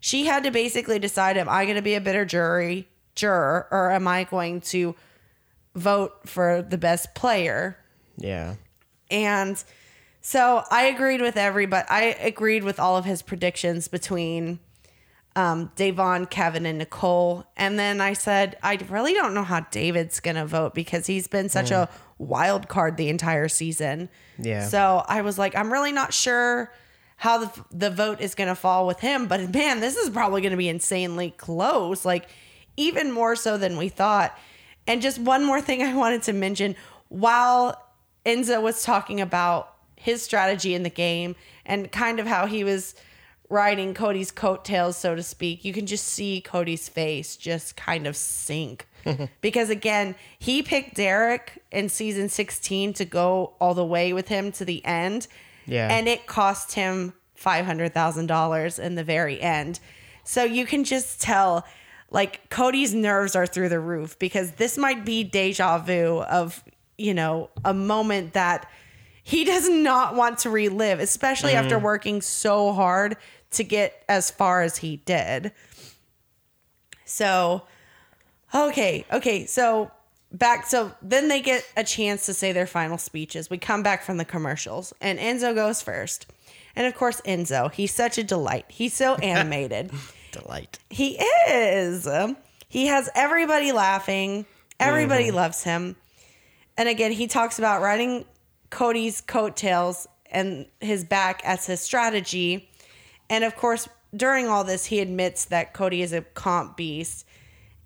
[0.00, 3.92] she had to basically decide am I going to be a bitter jury juror or
[3.92, 4.96] am I going to
[5.76, 7.76] vote for the best player?
[8.16, 8.56] Yeah.
[9.10, 9.62] And
[10.22, 11.86] so I agreed with everybody.
[11.90, 14.60] I agreed with all of his predictions between
[15.34, 17.44] um, Da'Vonne, Kevin, and Nicole.
[17.56, 21.26] And then I said, I really don't know how David's going to vote because he's
[21.26, 24.08] been such a wild card the entire season.
[24.38, 24.66] Yeah.
[24.66, 26.72] So I was like, I'm really not sure
[27.16, 29.26] how the, the vote is going to fall with him.
[29.26, 32.28] But man, this is probably going to be insanely close, like
[32.76, 34.36] even more so than we thought.
[34.86, 36.76] And just one more thing I wanted to mention
[37.08, 37.80] while
[38.26, 39.71] Enzo was talking about
[40.02, 42.94] his strategy in the game and kind of how he was
[43.48, 48.16] riding Cody's coattails, so to speak, you can just see Cody's face just kind of
[48.16, 48.88] sink.
[49.40, 54.52] because again, he picked Derrick in season 16 to go all the way with him
[54.52, 55.26] to the end.
[55.66, 55.88] Yeah.
[55.88, 59.80] And it cost him $500,000 in the very end.
[60.24, 61.66] So you can just tell
[62.10, 66.62] like Cody's nerves are through the roof because this might be deja vu of,
[66.96, 68.70] you know, a moment that
[69.22, 71.82] he does not want to relive, especially after mm.
[71.82, 73.16] working so hard
[73.52, 75.52] to get as far as he did.
[77.04, 77.62] So,
[78.54, 79.90] okay, okay, so
[80.32, 83.50] back so then they get a chance to say their final speeches.
[83.50, 86.26] We come back from the commercials and Enzo goes first.
[86.74, 88.64] And of course Enzo, he's such a delight.
[88.68, 89.90] He's so animated.
[90.32, 90.78] Delight.
[90.88, 92.08] He is.
[92.68, 94.46] He has everybody laughing.
[94.80, 95.36] Everybody mm-hmm.
[95.36, 95.96] loves him.
[96.78, 98.24] And again, he talks about riding
[98.72, 102.68] Cody's coattails and his back as his strategy.
[103.30, 107.26] And of course, during all this, he admits that Cody is a comp beast.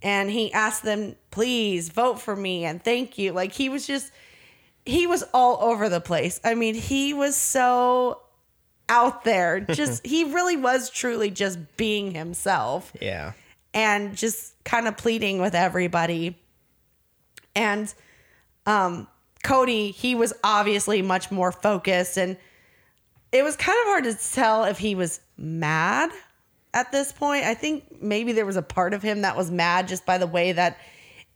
[0.01, 3.33] And he asked them, please vote for me and thank you.
[3.33, 4.13] Like he was just,
[4.85, 6.41] he was all over the place.
[6.45, 8.23] I mean, he was so
[8.89, 9.59] out there.
[9.73, 13.33] Just, he really was truly just being himself Yeah.
[13.75, 16.39] and just kind of pleading with everybody.
[17.57, 17.93] And
[18.65, 19.09] um,
[19.47, 22.37] Cody, he was obviously much more focused, and
[23.31, 26.11] it was kind of hard to tell if he was mad
[26.75, 27.45] at this point.
[27.45, 30.27] I think maybe there was a part of him that was mad just by the
[30.27, 30.79] way that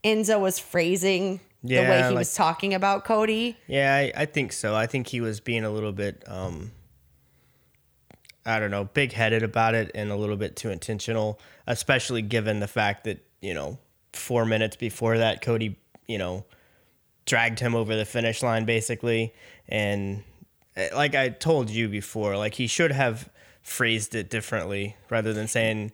[0.03, 3.57] Enzo was phrasing the way he like- was talking about Cody.
[3.68, 4.75] Yeah, I, I think so.
[4.75, 6.73] I think he was being a little bit, um,
[8.44, 12.59] I don't know, big headed about it and a little bit too intentional, especially given
[12.59, 13.79] the fact that, you know,
[14.14, 16.44] four minutes before that, Cody, you know,
[17.26, 19.35] dragged him over the finish line basically.
[19.68, 20.22] And
[20.76, 23.28] eh, like I told you before, like he should have
[23.62, 25.92] phrased it differently rather than saying,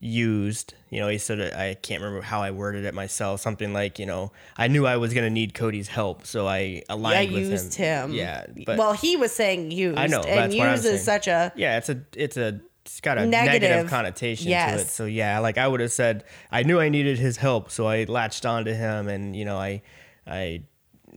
[0.00, 0.74] used.
[0.90, 3.40] You know, he said it, I can't remember how I worded it myself.
[3.40, 6.82] Something like, you know, I knew I was going to need Cody's help, so I
[6.88, 8.10] aligned with used him.
[8.10, 8.16] him.
[8.16, 9.98] Yeah, but well, he was saying used.
[9.98, 12.60] I know, and that's what I'm used is such a yeah, it's a it's a
[12.84, 13.90] it's got a negative, Negative.
[13.90, 14.88] connotation to it.
[14.88, 18.04] So yeah, like I would have said, I knew I needed his help, so I
[18.04, 19.82] latched onto him, and you know, I
[20.28, 20.62] I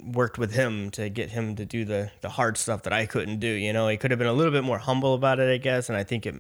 [0.04, 3.40] worked with him to get him to do the the hard stuff that I couldn't
[3.40, 3.48] do.
[3.48, 5.90] You know, he could have been a little bit more humble about it, I guess.
[5.90, 6.36] And I think it,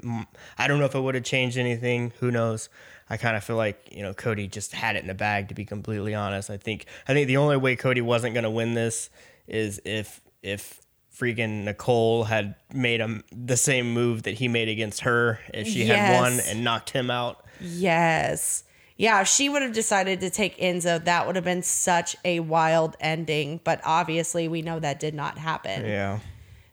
[0.57, 2.13] I don't know if it would have changed anything.
[2.19, 2.69] Who knows?
[3.09, 5.49] I kind of feel like you know Cody just had it in the bag.
[5.49, 8.49] To be completely honest, I think I think the only way Cody wasn't going to
[8.49, 9.09] win this
[9.47, 10.81] is if if
[11.15, 15.39] freaking Nicole had made him the same move that he made against her.
[15.53, 18.63] If she had won and knocked him out, Yes.
[19.01, 22.39] Yeah, if she would have decided to take Enzo, that would have been such a
[22.39, 23.59] wild ending.
[23.63, 25.85] But obviously, we know that did not happen.
[25.87, 26.19] yeah,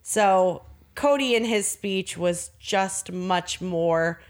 [0.02, 0.60] So
[0.94, 4.20] Cody in his speech was just much more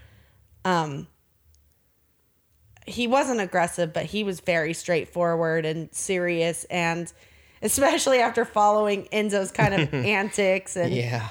[0.63, 1.07] um
[2.85, 7.11] he wasn't aggressive, but he was very straightforward and serious and
[7.61, 11.29] especially after following Enzo's kind of antics and yeah,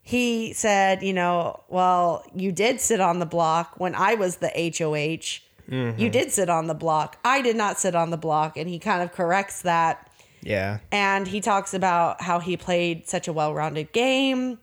[0.00, 4.52] he said, you know, well, you did sit on the block when I was the
[4.78, 5.40] HOH.
[5.68, 7.18] You did sit on the block.
[7.24, 8.56] I did not sit on the block.
[8.56, 10.10] And he kind of corrects that.
[10.42, 14.58] yeah, And he talks about how he played such a well rounded game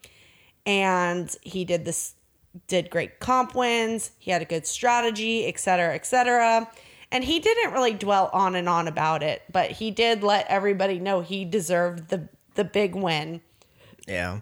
[0.66, 2.14] and he did this,
[2.68, 4.12] did great comp wins.
[4.20, 6.70] He had a good strategy, et cetera, et cetera.
[7.12, 11.00] And he didn't really dwell on and on about it, but he did let everybody
[11.00, 13.42] know he deserved the, the big win.
[14.08, 14.42] yeah.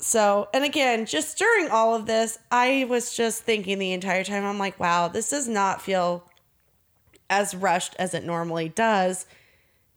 [0.00, 4.44] So, and again, just during all of this, I was just thinking the entire time,
[4.44, 6.24] I'm like, wow, this does not feel
[7.28, 9.26] as rushed as it normally does.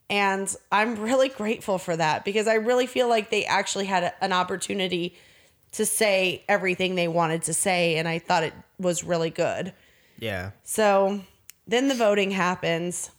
[0.10, 4.24] And I'm really grateful for that because I really feel like they actually had a,
[4.24, 5.16] an opportunity
[5.72, 7.96] to say everything they wanted to say.
[7.96, 9.74] And I thought it was really good.
[10.20, 10.52] Yeah.
[10.64, 11.22] So
[11.66, 13.10] then the voting happens,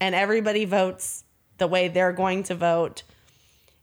[0.00, 1.24] and everybody votes
[1.58, 3.04] the way they're going to vote.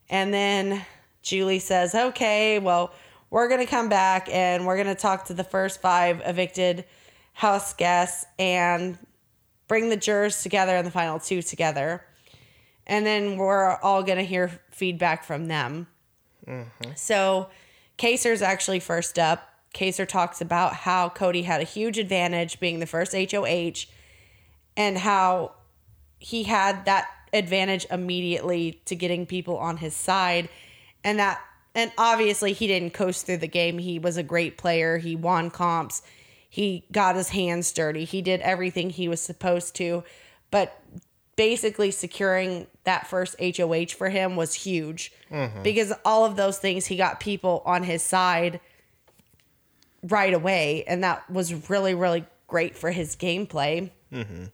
[0.09, 0.85] And then
[1.29, 2.91] Julie says, okay, well,
[3.29, 6.85] we're going to come back and we're going to talk to the first five evicted
[7.33, 8.97] house guests and
[9.67, 12.03] bring the jurors together and the final two together.
[12.87, 15.85] And then we're all going to hear feedback from them.
[16.47, 16.93] Mm-hmm.
[16.95, 17.49] So
[17.99, 22.87] Kaysar's actually first up, Kaser talks about how Cody had a huge advantage being the
[22.87, 23.85] first HOH
[24.75, 25.51] and how
[26.17, 30.49] he had that advantage immediately to getting people on his side
[31.03, 31.41] and that
[31.75, 33.77] and obviously he didn't coast through the game.
[33.77, 34.97] He was a great player.
[34.97, 36.01] He won comps.
[36.49, 38.05] He got his hands dirty.
[38.05, 40.03] He did everything he was supposed to.
[40.49, 40.81] But
[41.35, 45.63] basically securing that first HOH for him was huge mm-hmm.
[45.63, 48.59] because all of those things he got people on his side
[50.03, 53.89] right away and that was really really great for his gameplay.
[54.11, 54.45] Mm-hmm.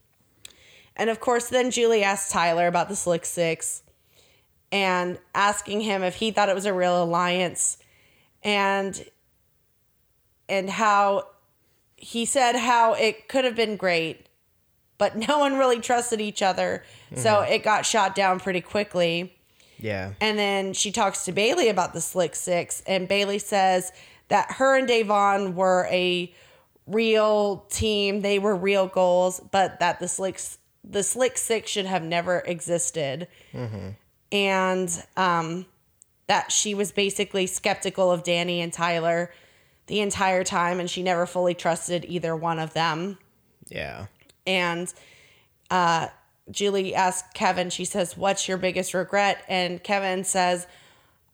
[0.96, 3.82] And of course then Julie asked Tyler about the Slick 6
[4.76, 7.78] and asking him if he thought it was a real alliance.
[8.44, 9.06] And
[10.50, 11.28] and how
[11.96, 14.28] he said how it could have been great
[14.98, 16.84] but no one really trusted each other.
[17.16, 17.54] So mm-hmm.
[17.54, 19.32] it got shot down pretty quickly.
[19.78, 20.14] Yeah.
[20.22, 23.92] and then she talks to Bayleigh about the Slick Six, and Bayleigh says
[24.30, 26.34] that her and Da'Vonne were a
[26.88, 28.22] real team.
[28.22, 30.40] They were real goals, but that the Slick
[30.82, 33.90] the Slick Six should have never existed, mm-hmm.
[34.32, 35.66] And um,
[36.28, 39.32] that she was basically skeptical of Dani and Tyler
[39.88, 43.18] the entire time, and she never fully trusted either one of them.
[43.68, 44.08] Yeah.
[44.48, 44.92] And
[45.70, 46.08] uh,
[46.50, 49.44] Julie asks Kevin, she says, What's your biggest regret?
[49.48, 50.68] And Kevin says,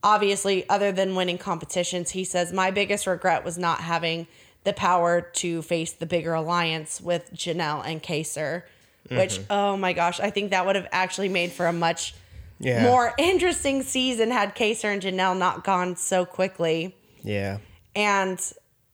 [0.04, 4.28] Obviously, other than winning competitions, he says, My biggest regret was not having
[4.64, 8.64] the power to face the bigger alliance with Janelle and Kaysar,
[9.10, 12.14] which, oh my gosh, I think that would have actually made for a much
[12.62, 12.84] Yeah.
[12.84, 16.96] more interesting season had Kaysar and Janelle not gone so quickly.
[17.24, 17.58] Yeah.
[17.96, 18.40] And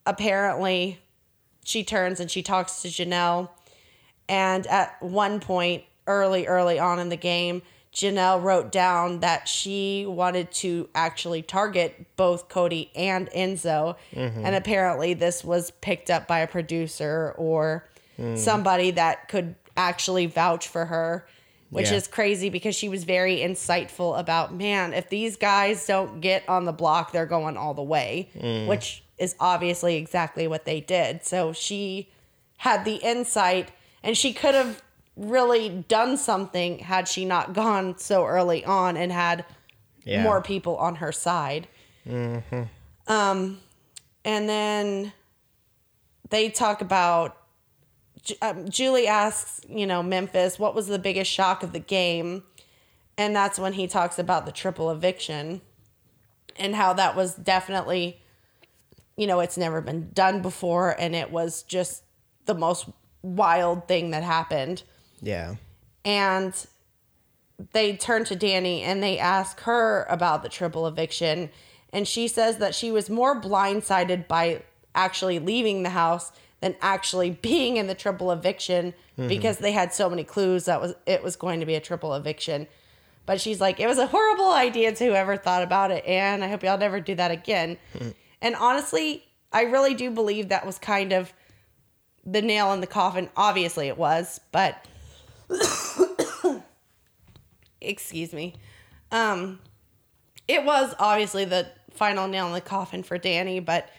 [0.06, 1.00] apparently,
[1.64, 3.50] she turns and she talks to Janelle.
[4.30, 7.62] And at one point, early, early on in the game,
[7.94, 13.96] Janelle wrote down that she wanted to actually target both Cody and Enzo.
[14.14, 14.46] Mm-hmm.
[14.46, 18.36] And apparently, this was picked up by a producer or hmm.
[18.36, 21.28] somebody that could actually vouch for her,
[21.70, 21.98] which Yeah.
[21.98, 26.66] is crazy because she was very insightful about, man, if these guys don't get on
[26.66, 28.30] the block, they're going all the way,
[28.68, 31.26] which is obviously exactly what they did.
[31.26, 32.10] So she
[32.58, 33.72] had the insight
[34.04, 34.82] and she could have
[35.16, 39.44] really done something had she not gone so early on and had
[40.06, 40.24] Yeah.
[40.24, 41.68] more people on her side.
[43.08, 43.60] Um,
[44.26, 45.14] and then
[46.30, 47.38] they talk about
[48.42, 52.44] um, Julie asks, you know, Memphis, what was the biggest shock of the game?
[53.18, 55.62] And that's when he talks about the triple eviction
[56.56, 58.22] and how that was definitely,
[59.16, 60.96] you know, it's never been done before.
[61.00, 62.04] And it was just
[62.46, 62.88] the most
[63.24, 64.84] wild thing that happened
[65.22, 65.56] Yeah.
[66.06, 66.54] and
[67.74, 71.50] they turn to Dani and they ask her about the triple eviction
[71.92, 74.62] and she says that she was more blindsided by
[74.94, 78.94] actually leaving the house than actually being in the triple eviction
[79.28, 82.14] because they had so many clues that was it was going to be a triple
[82.14, 82.68] eviction.
[83.26, 86.48] But she's like it was a horrible idea to whoever thought about it and I
[86.48, 87.78] hope y'all never do that again.
[88.42, 91.34] And honestly I really do believe that was kind of
[92.26, 93.30] the nail in the coffin.
[93.36, 94.86] Obviously it was but
[97.82, 98.56] excuse me.
[99.12, 99.60] Um,
[100.48, 103.90] it was obviously the final nail in the coffin for Dani, but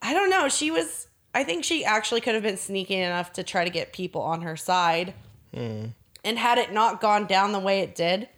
[0.00, 0.48] I don't know.
[0.48, 3.92] She was, I think she actually could have been sneaky enough to try to get
[3.92, 5.12] people on her side.
[5.52, 8.28] And had it not gone down the way it did,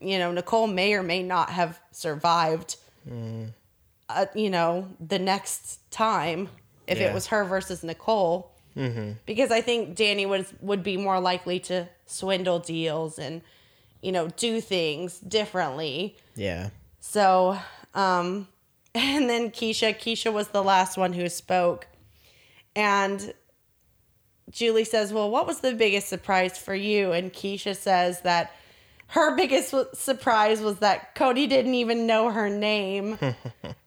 [0.00, 2.76] you know, Nicole may or may not have survived,
[4.08, 6.48] uh, you know, the next time
[6.86, 7.08] if Yeah.
[7.08, 8.50] it was her versus Nicole
[9.26, 13.42] because I think Dani would would be more likely to swindle deals and
[14.00, 16.16] you know do things differently.
[16.34, 16.70] Yeah.
[17.00, 17.58] So,
[17.94, 18.48] um,
[18.94, 21.86] and then Keesha, Keesha was the last one who spoke,
[22.76, 23.32] and
[24.50, 28.52] Julie says, "Well, what was the biggest surprise for you?" And Keesha says that
[29.08, 33.18] her biggest w- surprise was that Cody didn't even know her name.
[33.20, 33.34] and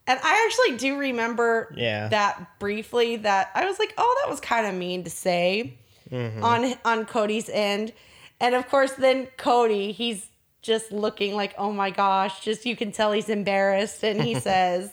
[0.08, 2.08] I actually do remember Yeah.
[2.10, 5.78] that briefly that I was like, "Oh, that was kind of mean to say."
[6.12, 6.44] Mm-hmm.
[6.44, 7.92] on on Cody's end.
[8.40, 10.30] And of course then Cody, he's
[10.64, 14.92] just looking like, "Oh my gosh, just you can tell he's embarrassed." And he says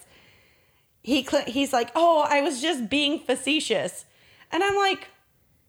[1.03, 4.05] he cl- he's like, "Oh, I was just being facetious."
[4.53, 5.09] And I'm like,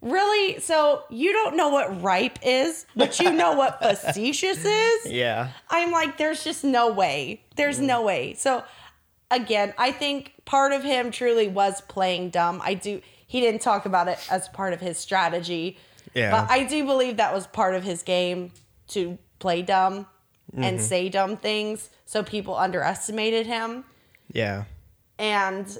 [0.01, 0.59] "Really?
[0.59, 5.51] So you don't know what ripe is, but you know what facetious is?" Yeah.
[5.69, 7.43] I'm like, there's just no way.
[7.55, 8.05] There's no mm.
[8.05, 8.33] way.
[8.33, 8.63] So
[9.29, 12.61] again, I think part of him truly was playing dumb.
[12.63, 15.77] I do he didn't talk about it as part of his strategy.
[16.13, 16.31] Yeah.
[16.31, 18.51] But I do believe that was part of his game
[18.89, 20.07] to play dumb
[20.53, 20.85] and mm-hmm.
[20.85, 23.83] say dumb things so people underestimated him.
[24.31, 24.65] Yeah.
[25.17, 25.77] And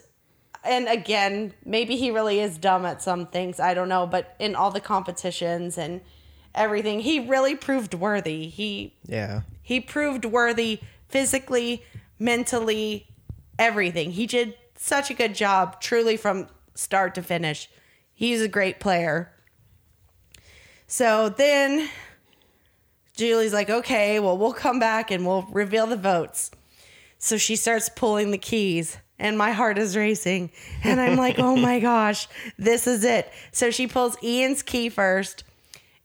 [0.63, 3.59] and again, maybe he really is dumb at some things.
[3.59, 6.01] I don't know, but in all the competitions and
[6.53, 8.47] everything, he really proved worthy.
[8.47, 9.41] He Yeah.
[9.61, 11.83] he proved worthy physically,
[12.19, 13.07] mentally,
[13.57, 14.11] everything.
[14.11, 17.69] He did such a good job, truly from start to finish.
[18.13, 19.31] He's a great player.
[20.87, 21.89] So then
[23.21, 26.49] Julie's like, okay, well, we'll come back and we'll reveal the votes.
[27.19, 30.49] So she starts pulling the keys, and my heart is racing.
[30.83, 33.31] And I'm like, oh my gosh, this is it.
[33.51, 35.43] So she pulls Ian's key first,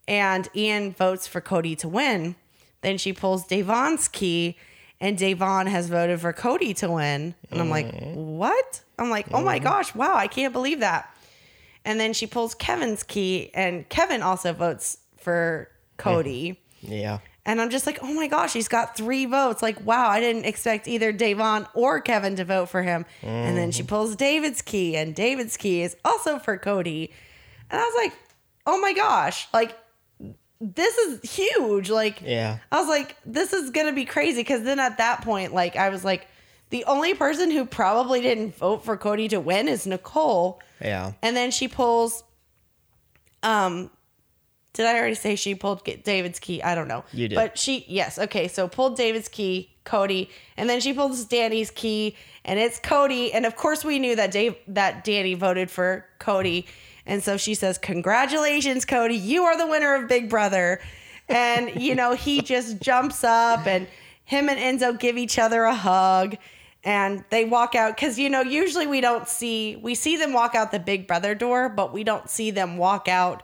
[0.06, 2.36] and Ian votes for Cody to win.
[2.82, 4.58] Then she pulls Da'Vonne's key,
[5.00, 7.34] and Da'Vonne has voted for Cody to win.
[7.50, 8.36] And I'm like, mm-hmm.
[8.36, 8.82] what?
[8.98, 9.64] I'm like, oh my mm-hmm.
[9.64, 11.10] gosh, wow, I can't believe that.
[11.82, 16.60] And then she pulls Kevin's key, and Kevin also votes for Cody.
[16.86, 17.18] Yeah.
[17.44, 19.62] And I'm just like, oh my gosh, he's got three votes.
[19.62, 23.06] Like, wow, I didn't expect either Da'Vonne or Kevin to vote for him.
[23.22, 27.12] And then she pulls David's key, and David's key is also for Cody.
[27.70, 28.18] And I was like,
[28.66, 29.78] oh my gosh, like,
[30.60, 31.88] this is huge.
[31.88, 32.58] Like, Yeah.
[32.72, 34.42] I was like, this is going to be crazy.
[34.42, 36.26] Cause then at that point, like, I was like,
[36.70, 40.60] the only person who probably didn't vote for Cody to win is Nicole.
[40.80, 41.12] Yeah.
[41.22, 42.24] And then she pulls.
[43.44, 43.90] Um,
[44.76, 46.62] did I already say she pulled David's key?
[46.62, 47.04] I don't know.
[47.12, 47.34] You did.
[47.34, 48.46] But she, yes, okay.
[48.46, 52.14] So pulled David's key, Cody, and then she pulls Dani's key,
[52.44, 53.32] and it's Cody.
[53.32, 56.66] And of course, we knew that Dave that Dani voted for Cody,
[57.06, 59.16] and so she says, "Congratulations, Cody!
[59.16, 60.80] You are the winner of Big Brother."
[61.28, 63.86] And you know, he just jumps up, and
[64.24, 66.36] him and Enzo give each other a hug
[66.84, 70.54] and they walk out because you know usually we don't see we see them walk
[70.54, 73.42] out the big brother door but we don't see them walk out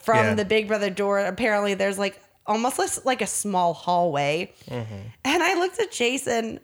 [0.00, 0.34] from Yeah.
[0.34, 4.94] the big brother door apparently there's like almost less like a small hallway mm-hmm.
[5.24, 6.58] and i looked at jason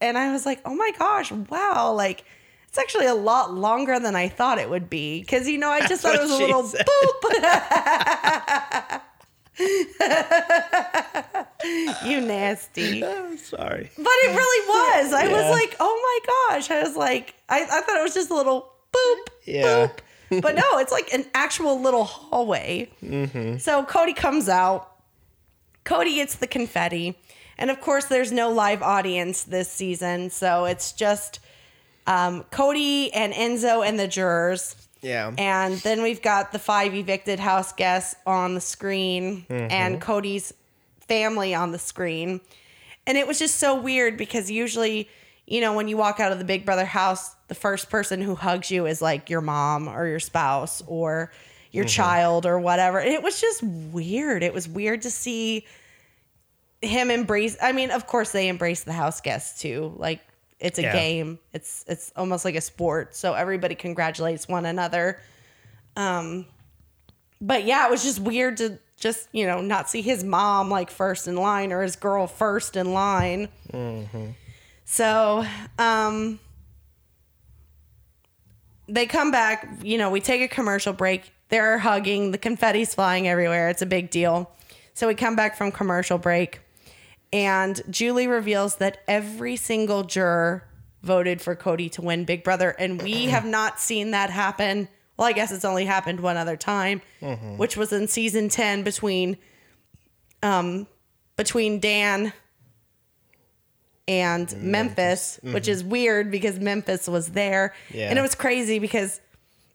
[0.00, 2.24] and i was like oh my gosh wow like
[2.68, 5.80] it's actually a lot longer than i thought it would be because you know i
[5.86, 6.86] just thought it was a little said.
[6.86, 7.22] boop
[12.06, 13.90] you nasty I'm sorry.
[13.96, 15.12] but it really was.
[15.12, 16.70] I was like, oh my gosh.
[16.70, 19.86] I was like, I, I thought it was just a little boop, Yeah.
[19.88, 19.98] boop.
[20.40, 22.88] But no, it's like an actual little hallway.
[23.58, 24.88] So Cody comes out.
[25.84, 27.18] Cody gets the confetti.
[27.58, 30.30] And of course, there's no live audience this season.
[30.30, 31.40] So it's just
[32.06, 34.76] um, Cody and Enzo and the jurors.
[35.02, 35.32] Yeah.
[35.36, 40.54] And then we've got the five evicted house guests on the screen and Cody's
[41.00, 42.40] family on the screen.
[43.06, 45.08] And it was just so weird because usually,
[45.46, 48.34] you know, when you walk out of the Big Brother house, the first person who
[48.34, 51.30] hugs you is like your mom or your spouse or
[51.70, 52.98] your child or whatever.
[52.98, 54.42] And it was just weird.
[54.42, 55.66] It was weird to see
[56.80, 59.92] him embrace I mean, of course they embrace the house guests too.
[59.98, 60.20] Like
[60.58, 60.92] it's a Yeah.
[60.94, 61.38] game.
[61.52, 63.14] It's it's almost like a sport.
[63.14, 65.20] So everybody congratulates one another.
[65.94, 66.46] Um
[67.40, 70.90] but yeah, it was just weird to just, you know, not see his mom like
[70.90, 73.48] first in line or his girl first in line.
[74.84, 75.44] So,
[75.78, 76.38] um
[78.92, 81.32] they come back, you know, we take a commercial break.
[81.48, 83.70] They're hugging, the confetti's flying everywhere.
[83.70, 84.50] It's a big deal.
[84.94, 86.60] So we come back from commercial break
[87.32, 90.64] and Julie reveals that every single juror
[91.02, 94.88] voted for Cody to win Big Brother and we have not seen that happen.
[95.16, 97.00] Well, I guess it's only happened one other time,
[97.56, 99.38] which was in season 10 between
[100.42, 100.86] um
[101.36, 102.32] between Dan
[104.08, 105.72] and mm, Memphis, which mm-hmm.
[105.72, 107.74] is weird because Memphis was there.
[107.92, 108.08] Yeah.
[108.08, 109.20] And it was crazy because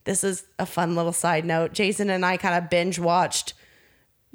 [0.03, 1.73] this is a fun little side note.
[1.73, 3.53] Jason and I kind of binge watched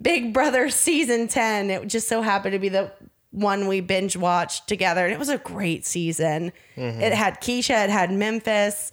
[0.01, 1.70] Big Brother season 10.
[1.70, 2.93] It just so happened to be the
[3.30, 5.05] one we binge watched together.
[5.05, 6.53] And it was a great season.
[6.76, 7.01] Mm-hmm.
[7.01, 8.93] It had Keesha, it had Memphis,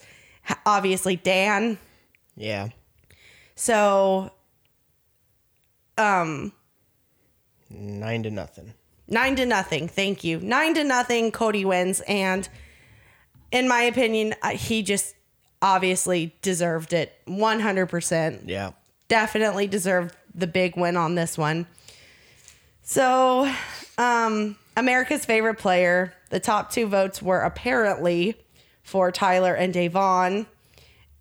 [0.65, 1.77] obviously Dan.
[2.35, 2.69] Yeah.
[3.55, 4.31] So
[5.97, 6.53] um,
[7.69, 8.73] Nine to nothing.
[9.09, 9.87] Nine to nothing.
[9.87, 10.39] Thank you.
[10.39, 11.31] Nine to nothing.
[11.31, 12.01] Cody wins.
[12.01, 12.47] And
[13.51, 15.15] in my opinion, he just
[15.61, 18.41] obviously deserved it 100%.
[18.45, 18.71] Yeah.
[19.07, 21.65] definitely deserved the big win on this one.
[22.83, 23.51] So,
[23.97, 28.35] um, America's favorite player, the top two votes were apparently
[28.83, 30.45] for Tyler and Da'Vonne.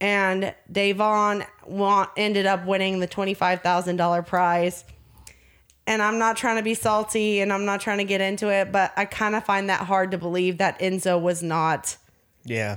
[0.01, 1.47] And Da'Vonne
[2.17, 4.85] ended up winning the $25,000 prize.
[5.89, 8.71] And I'm not trying to be salty and I'm not trying to get into it,
[8.71, 11.97] but I kind of find that hard to believe that Enzo was not
[12.45, 12.77] Yeah.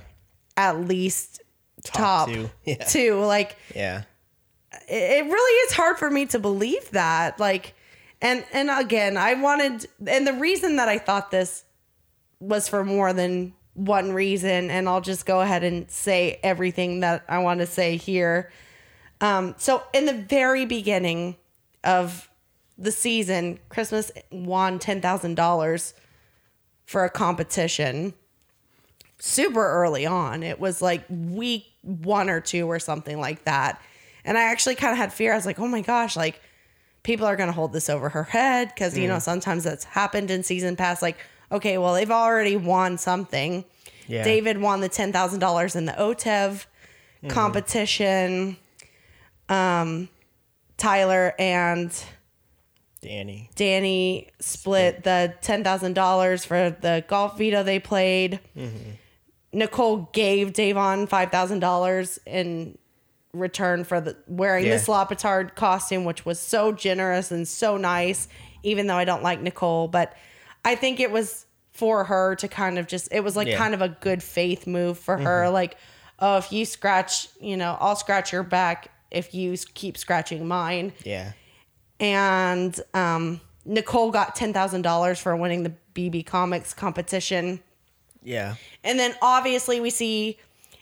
[0.56, 1.42] at least
[1.84, 2.50] top, Top two.
[2.64, 2.76] Yeah.
[2.86, 3.20] two.
[3.20, 4.04] Like, Yeah.
[4.88, 7.74] it really is hard for me to believe that like
[8.22, 11.66] and and again i wanted and the reason that i thought this
[12.40, 17.24] was for more than one reason, and I'll just go ahead and say everything that
[17.30, 18.52] I want to say here.
[19.22, 21.38] Um, so, in the very beginning
[21.84, 22.30] of
[22.78, 25.94] the season, Christmas won $10,000
[26.86, 28.14] for a competition
[29.20, 30.44] super early on.
[30.44, 33.82] It was like week one or two or something like that.
[34.26, 35.32] And I actually kind of had fear.
[35.34, 36.42] I was like, oh my gosh, like
[37.04, 40.32] people are going to hold this over her head because, you know, sometimes that's happened
[40.32, 41.02] in season past.
[41.02, 41.18] Like,
[41.52, 43.64] okay, well, they've already won something.
[44.08, 44.24] Yeah.
[44.24, 46.66] David won the $10,000 in the OTEV
[47.30, 48.58] competition.
[49.50, 50.10] Um,
[50.78, 51.92] Tyler and
[53.04, 53.52] Dani.
[53.56, 58.40] Dani split the ten thousand dollars for the golf veto they played.
[58.56, 58.92] Mm-hmm.
[59.54, 62.78] Nicole gave Da'Vonne five thousand dollars in
[63.34, 64.72] return for the wearing Yeah.
[64.72, 68.28] this Lopetard costume, which was so generous and so nice.
[68.64, 70.14] Even though I don't like Nicole, but
[70.64, 73.58] I think it was for her to kind of just it was like Yeah.
[73.58, 75.44] kind of a good faith move for her.
[75.46, 75.54] Mm-hmm.
[75.54, 75.78] Like,
[76.20, 80.94] oh, if you scratch, you know, I'll scratch your back if you keep scratching mine
[81.04, 81.32] Yeah.
[82.02, 87.62] And um, Nicole got ten thousand dollars for winning the BB Comics competition.
[88.24, 88.56] Yeah.
[88.84, 90.38] And then obviously we see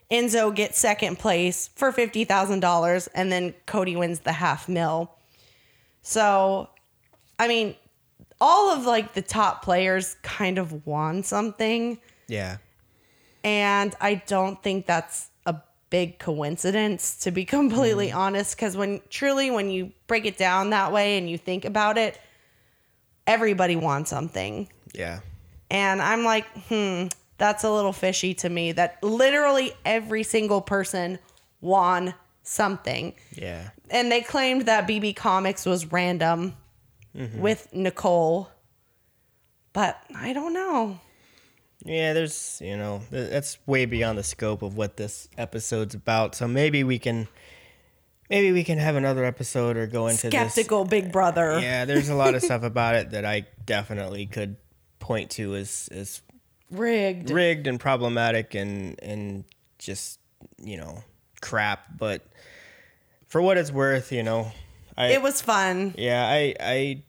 [0.10, 5.12] Enzo get second place for fifty thousand dollars, and then Cody wins the half mil.
[6.02, 6.70] So,
[7.38, 7.76] I mean,
[8.42, 12.58] all of like the top players kind of won something, Yeah.
[13.44, 15.29] and I don't think that's
[15.90, 18.56] big coincidence to be completely honest.
[18.56, 22.20] Because when truly, when you break it down that way and you think about it,
[23.28, 24.70] everybody wants something.
[24.94, 25.20] Yeah.
[25.72, 31.20] And I'm like, hmm, that's a little fishy to me that literally every single person
[31.62, 32.14] won
[32.44, 33.14] something.
[33.34, 33.70] Yeah.
[33.90, 36.56] And they claimed that BB Comics was random
[37.38, 38.50] with Nicole.
[39.74, 41.00] But I don't know.
[41.86, 46.36] Yeah, there's, you know, that's way beyond the scope of what this episode's about.
[46.36, 47.28] So maybe we can
[48.30, 51.60] maybe we can have another episode or go into Skeptical Big Brother.
[51.60, 54.58] Yeah, there's a lot of stuff about it that I definitely could
[55.00, 56.22] point to as as
[56.70, 57.32] Rigged.
[57.32, 59.44] rigged and problematic and and
[59.80, 60.20] just,
[60.62, 61.04] you know,
[61.42, 62.22] crap, but
[63.28, 64.52] for what it's worth, you know,
[64.98, 65.96] I It was fun.
[65.98, 67.04] yeah, I I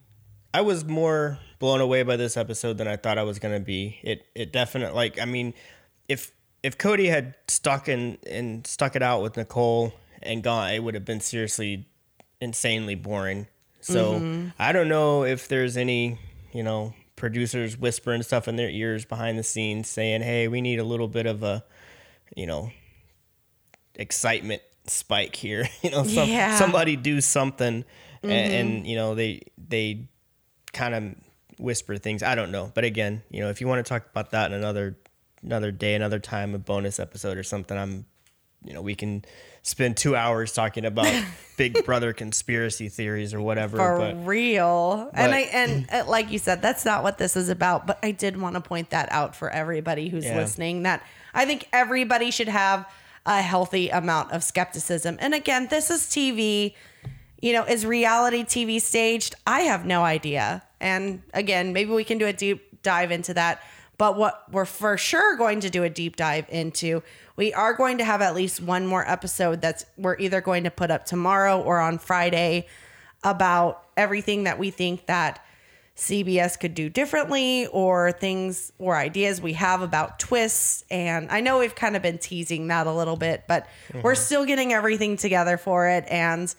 [0.52, 3.98] I was more blown away by this episode than I thought I was gonna be.
[4.02, 5.54] It it definitely like I mean,
[6.08, 6.32] if
[6.62, 9.92] if Cody had stuck in and stuck it out with Nicole
[10.22, 11.86] and gone, it would have been seriously
[12.40, 13.46] insanely boring.
[13.80, 14.48] So mm-hmm.
[14.58, 16.18] I don't know if there's any,
[16.52, 20.78] you know, producers whispering stuff in their ears behind the scenes saying, Hey, we need
[20.78, 21.64] a little bit of a,
[22.36, 22.70] you know,
[23.94, 25.68] excitement spike here.
[25.82, 26.56] you know, some, Yeah.
[26.56, 27.84] somebody do something
[28.22, 28.32] and, mm-hmm.
[28.32, 30.08] and you know, they they
[30.72, 31.14] kind of
[31.58, 32.22] whisper things.
[32.22, 32.70] I don't know.
[32.74, 34.96] But again, you know, if you want to talk about that in another
[35.42, 38.06] another day, another time, a bonus episode or something, I'm
[38.62, 39.24] you know, we can
[39.62, 41.10] spend two hours talking about
[41.56, 43.78] Big Brother conspiracy theories or whatever.
[43.78, 45.10] For but real.
[45.14, 48.10] and I and uh, like you said, that's not what this is about, but I
[48.10, 50.36] did want to point that out for everybody who's Yeah.
[50.36, 51.02] listening that
[51.32, 52.86] I think everybody should have
[53.24, 55.16] a healthy amount of skepticism.
[55.20, 56.74] And again, this is TV.
[57.40, 59.34] You know, is reality TV staged?
[59.46, 60.62] I have no idea.
[60.80, 63.62] And again, maybe we can do a deep dive into that.
[63.98, 67.02] But what we're for sure going to do a deep dive into,
[67.36, 70.70] we are going to have at least one more episode that's we're either going to
[70.70, 72.66] put up tomorrow or on Friday
[73.22, 75.44] about everything that we think that
[75.96, 80.82] CBS could do differently or things or ideas we have about twists.
[80.90, 84.22] And I know we've kind of been teasing that a little bit, but we're mm-hmm.
[84.22, 86.04] still getting everything together for it.
[86.08, 86.54] And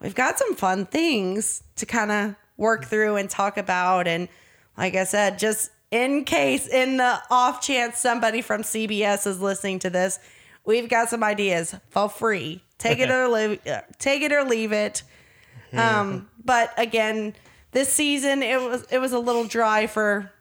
[0.00, 4.06] we've got some fun things to kind of work through and talk about.
[4.06, 4.28] And
[4.76, 9.78] like I said, just in case, in the off chance somebody from CBS is listening
[9.80, 10.18] to this,
[10.64, 12.62] we've got some ideas for free.
[12.78, 15.02] Take it or leave, uh, take it or leave it.
[15.72, 17.34] Um, but again,
[17.72, 20.32] this season it was it was a little dry for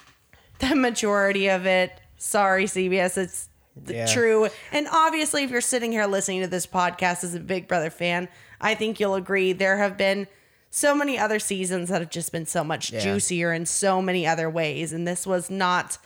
[0.60, 2.00] the majority of it.
[2.18, 3.18] Sorry, CBS.
[3.18, 3.47] It's
[3.88, 4.06] Yeah.
[4.08, 4.50] true.
[4.72, 8.28] And obviously, if you're sitting here listening to this podcast as a Big Brother fan,
[8.60, 10.28] I think you'll agree there have been
[10.70, 13.00] so many other seasons that have just been so much Yeah.
[13.00, 15.98] juicier in so many other ways, and this was not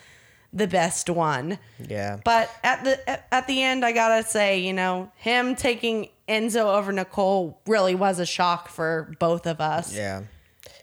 [0.54, 1.58] the best one.
[1.88, 2.18] yeah.
[2.26, 6.76] But at the at- at the end, I gotta say, you know, him taking Enzo
[6.78, 9.94] over Nicole really was a shock for both of us.
[9.96, 10.24] Yeah.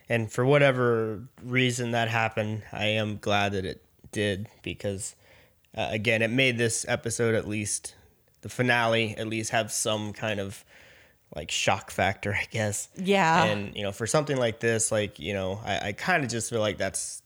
[0.09, 5.15] And for whatever reason that happened, I am glad that it did because,
[5.77, 7.95] uh, again, it made this episode at least,
[8.41, 10.65] the finale, at least have some kind of
[11.37, 12.89] like shock factor, I guess.
[12.97, 13.45] Yeah.
[13.45, 16.51] And, you know, for something like this, like, you know, I, I kind of just
[16.51, 17.23] feel like that's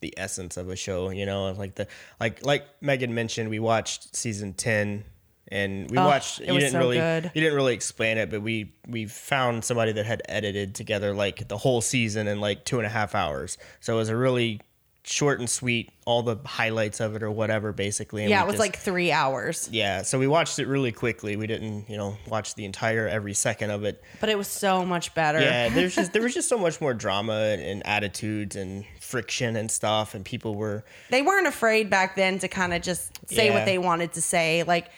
[0.00, 1.10] the essence of a show.
[1.10, 1.86] You know, like the
[2.20, 5.04] like like Megan mentioned, we watched season ten.
[5.50, 6.40] And we Oh, watched.
[6.40, 7.30] it You didn't so really, good.
[7.34, 11.48] you didn't really explain it, but we we found somebody that had edited together like
[11.48, 13.56] the whole season in like two and a half hours.
[13.80, 14.60] So it was a really
[15.08, 18.22] short and sweet, all the highlights of it or whatever, basically.
[18.22, 20.02] and yeah, it was just- like three hours, yeah.
[20.02, 21.36] So we watched it really quickly.
[21.36, 24.02] We didn't, you know, watch the entire every second of it.
[24.20, 25.40] but it was so much better.
[25.40, 29.56] Yeah, there's just there was just so much more drama and, and attitudes and friction
[29.56, 33.46] and stuff, and people were they weren't afraid back then to kind of just say
[33.46, 33.54] Yeah.
[33.54, 34.62] what they wanted to say.
[34.62, 34.88] Like,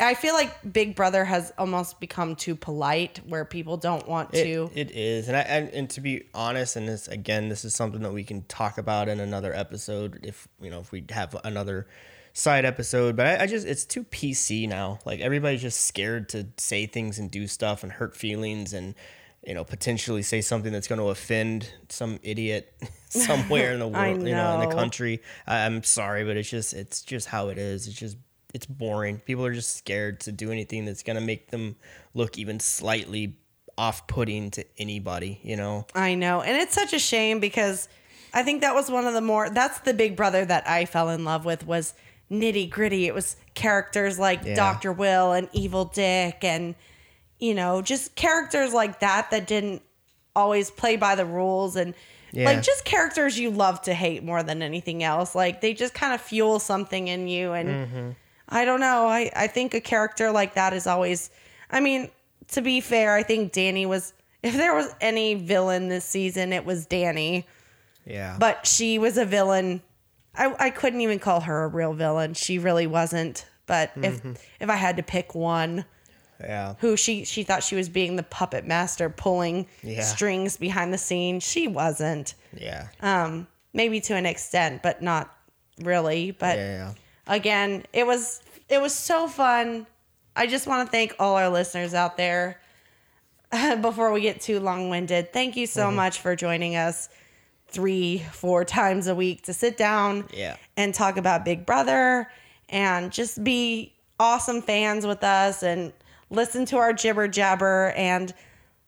[0.00, 4.44] I feel like Big Brother has almost become too polite, where people don't want It,
[4.44, 4.70] to.
[4.74, 8.02] it is, and I and, and to be honest, and this again, this is something
[8.02, 11.86] that we can talk about in another episode if you know if we have another
[12.32, 13.16] side episode.
[13.16, 15.00] But I, I just it's too PC now.
[15.04, 18.94] Like everybody's just scared to say things and do stuff and hurt feelings and
[19.46, 22.72] you know potentially say something that's going to offend some idiot
[23.08, 25.22] somewhere in the world, you know, in the country.
[25.46, 27.88] I'm sorry, but it's just it's just how it is.
[27.88, 28.16] It's just
[28.54, 29.18] it's boring.
[29.20, 31.76] People are just scared to do anything that's going to make them
[32.14, 33.36] look even slightly
[33.76, 35.86] off-putting to anybody, you know.
[35.94, 36.40] I know.
[36.42, 37.88] And it's such a shame because
[38.34, 41.10] I think that was one of the more that's the big brother that I fell
[41.10, 41.94] in love with was
[42.30, 43.06] nitty gritty.
[43.06, 44.54] It was characters like Yeah.
[44.54, 44.92] Dr.
[44.92, 46.74] Will and Evil Dick and
[47.38, 49.80] you know, just characters like that that didn't
[50.34, 51.94] always play by the rules and
[52.32, 52.46] Yeah.
[52.46, 55.34] like just characters you love to hate more than anything else.
[55.36, 58.10] Like they just kind of fuel something in you and Mm-hmm.
[58.48, 59.06] I don't know.
[59.06, 61.30] I, I think a character like that is always.
[61.70, 62.10] I mean,
[62.52, 64.12] to be fair, I think Dani was.
[64.40, 67.42] If there was any villain this season, it was Dani.
[68.06, 68.36] Yeah.
[68.38, 69.82] But she was a villain.
[70.32, 72.34] I, I couldn't even call her a real villain.
[72.34, 73.44] She really wasn't.
[73.66, 74.24] But if
[74.60, 75.84] if I had to pick one,
[76.40, 76.74] yeah.
[76.78, 80.02] who she she thought she was being the puppet master pulling Yeah.
[80.02, 82.34] strings behind the scenes, she wasn't.
[82.56, 82.88] Yeah.
[83.00, 85.36] Um, maybe to an extent, but not
[85.80, 86.30] really.
[86.30, 86.92] But yeah.
[87.28, 89.86] Again it was it was so fun.
[90.36, 92.60] I just want to thank all our listeners out there
[93.80, 95.32] before we get too long-winded.
[95.32, 95.96] Thank you so mm-hmm.
[95.96, 97.08] much for joining us
[97.68, 100.56] three four times a week to sit down Yeah.
[100.76, 102.30] and talk about big brother
[102.68, 105.92] and just be awesome fans with us and
[106.30, 107.92] listen to our jibber jabber.
[107.96, 108.32] And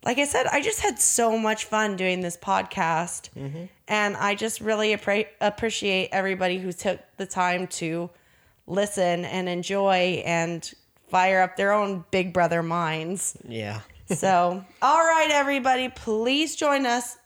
[0.05, 3.31] like I said, I just had so much fun doing this podcast.
[3.37, 3.65] Mm-hmm.
[3.89, 8.11] And I just really appre- appreciate everybody who took the time to
[8.67, 10.71] listen and enjoy and
[11.09, 13.37] fire up their own Big Brother minds.
[13.47, 13.81] Yeah.
[14.07, 17.19] So, all right, everybody, please join us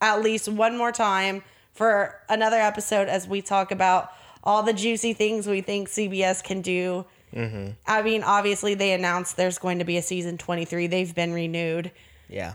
[0.00, 4.12] at least one more time for another episode as we talk about
[4.42, 7.04] all the juicy things we think CBS can do.
[7.34, 7.72] Mm-hmm.
[7.86, 11.92] I mean, obviously, they announced there's going to be a season 23, they've been renewed
[12.28, 12.54] Yeah.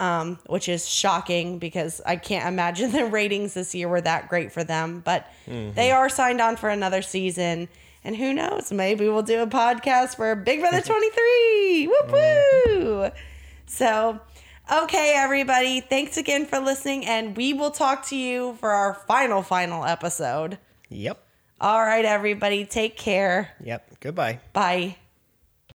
[0.00, 4.52] Um, which is shocking because I can't imagine the ratings this year were that great
[4.52, 5.00] for them.
[5.04, 7.68] But they are signed on for another season.
[8.04, 8.70] And who knows?
[8.70, 11.88] Maybe we'll do a podcast for Big Brother 23.
[11.88, 13.10] Whoop woo.
[13.66, 14.20] So,
[14.72, 15.80] okay, everybody.
[15.80, 17.04] Thanks again for listening.
[17.06, 20.58] And we will talk to you for our final, final episode.
[20.88, 21.20] Yep.
[21.60, 22.64] All right, everybody.
[22.64, 23.50] Take care.
[23.64, 24.00] Yep.
[24.00, 24.40] Goodbye.
[24.52, 24.96] Bye.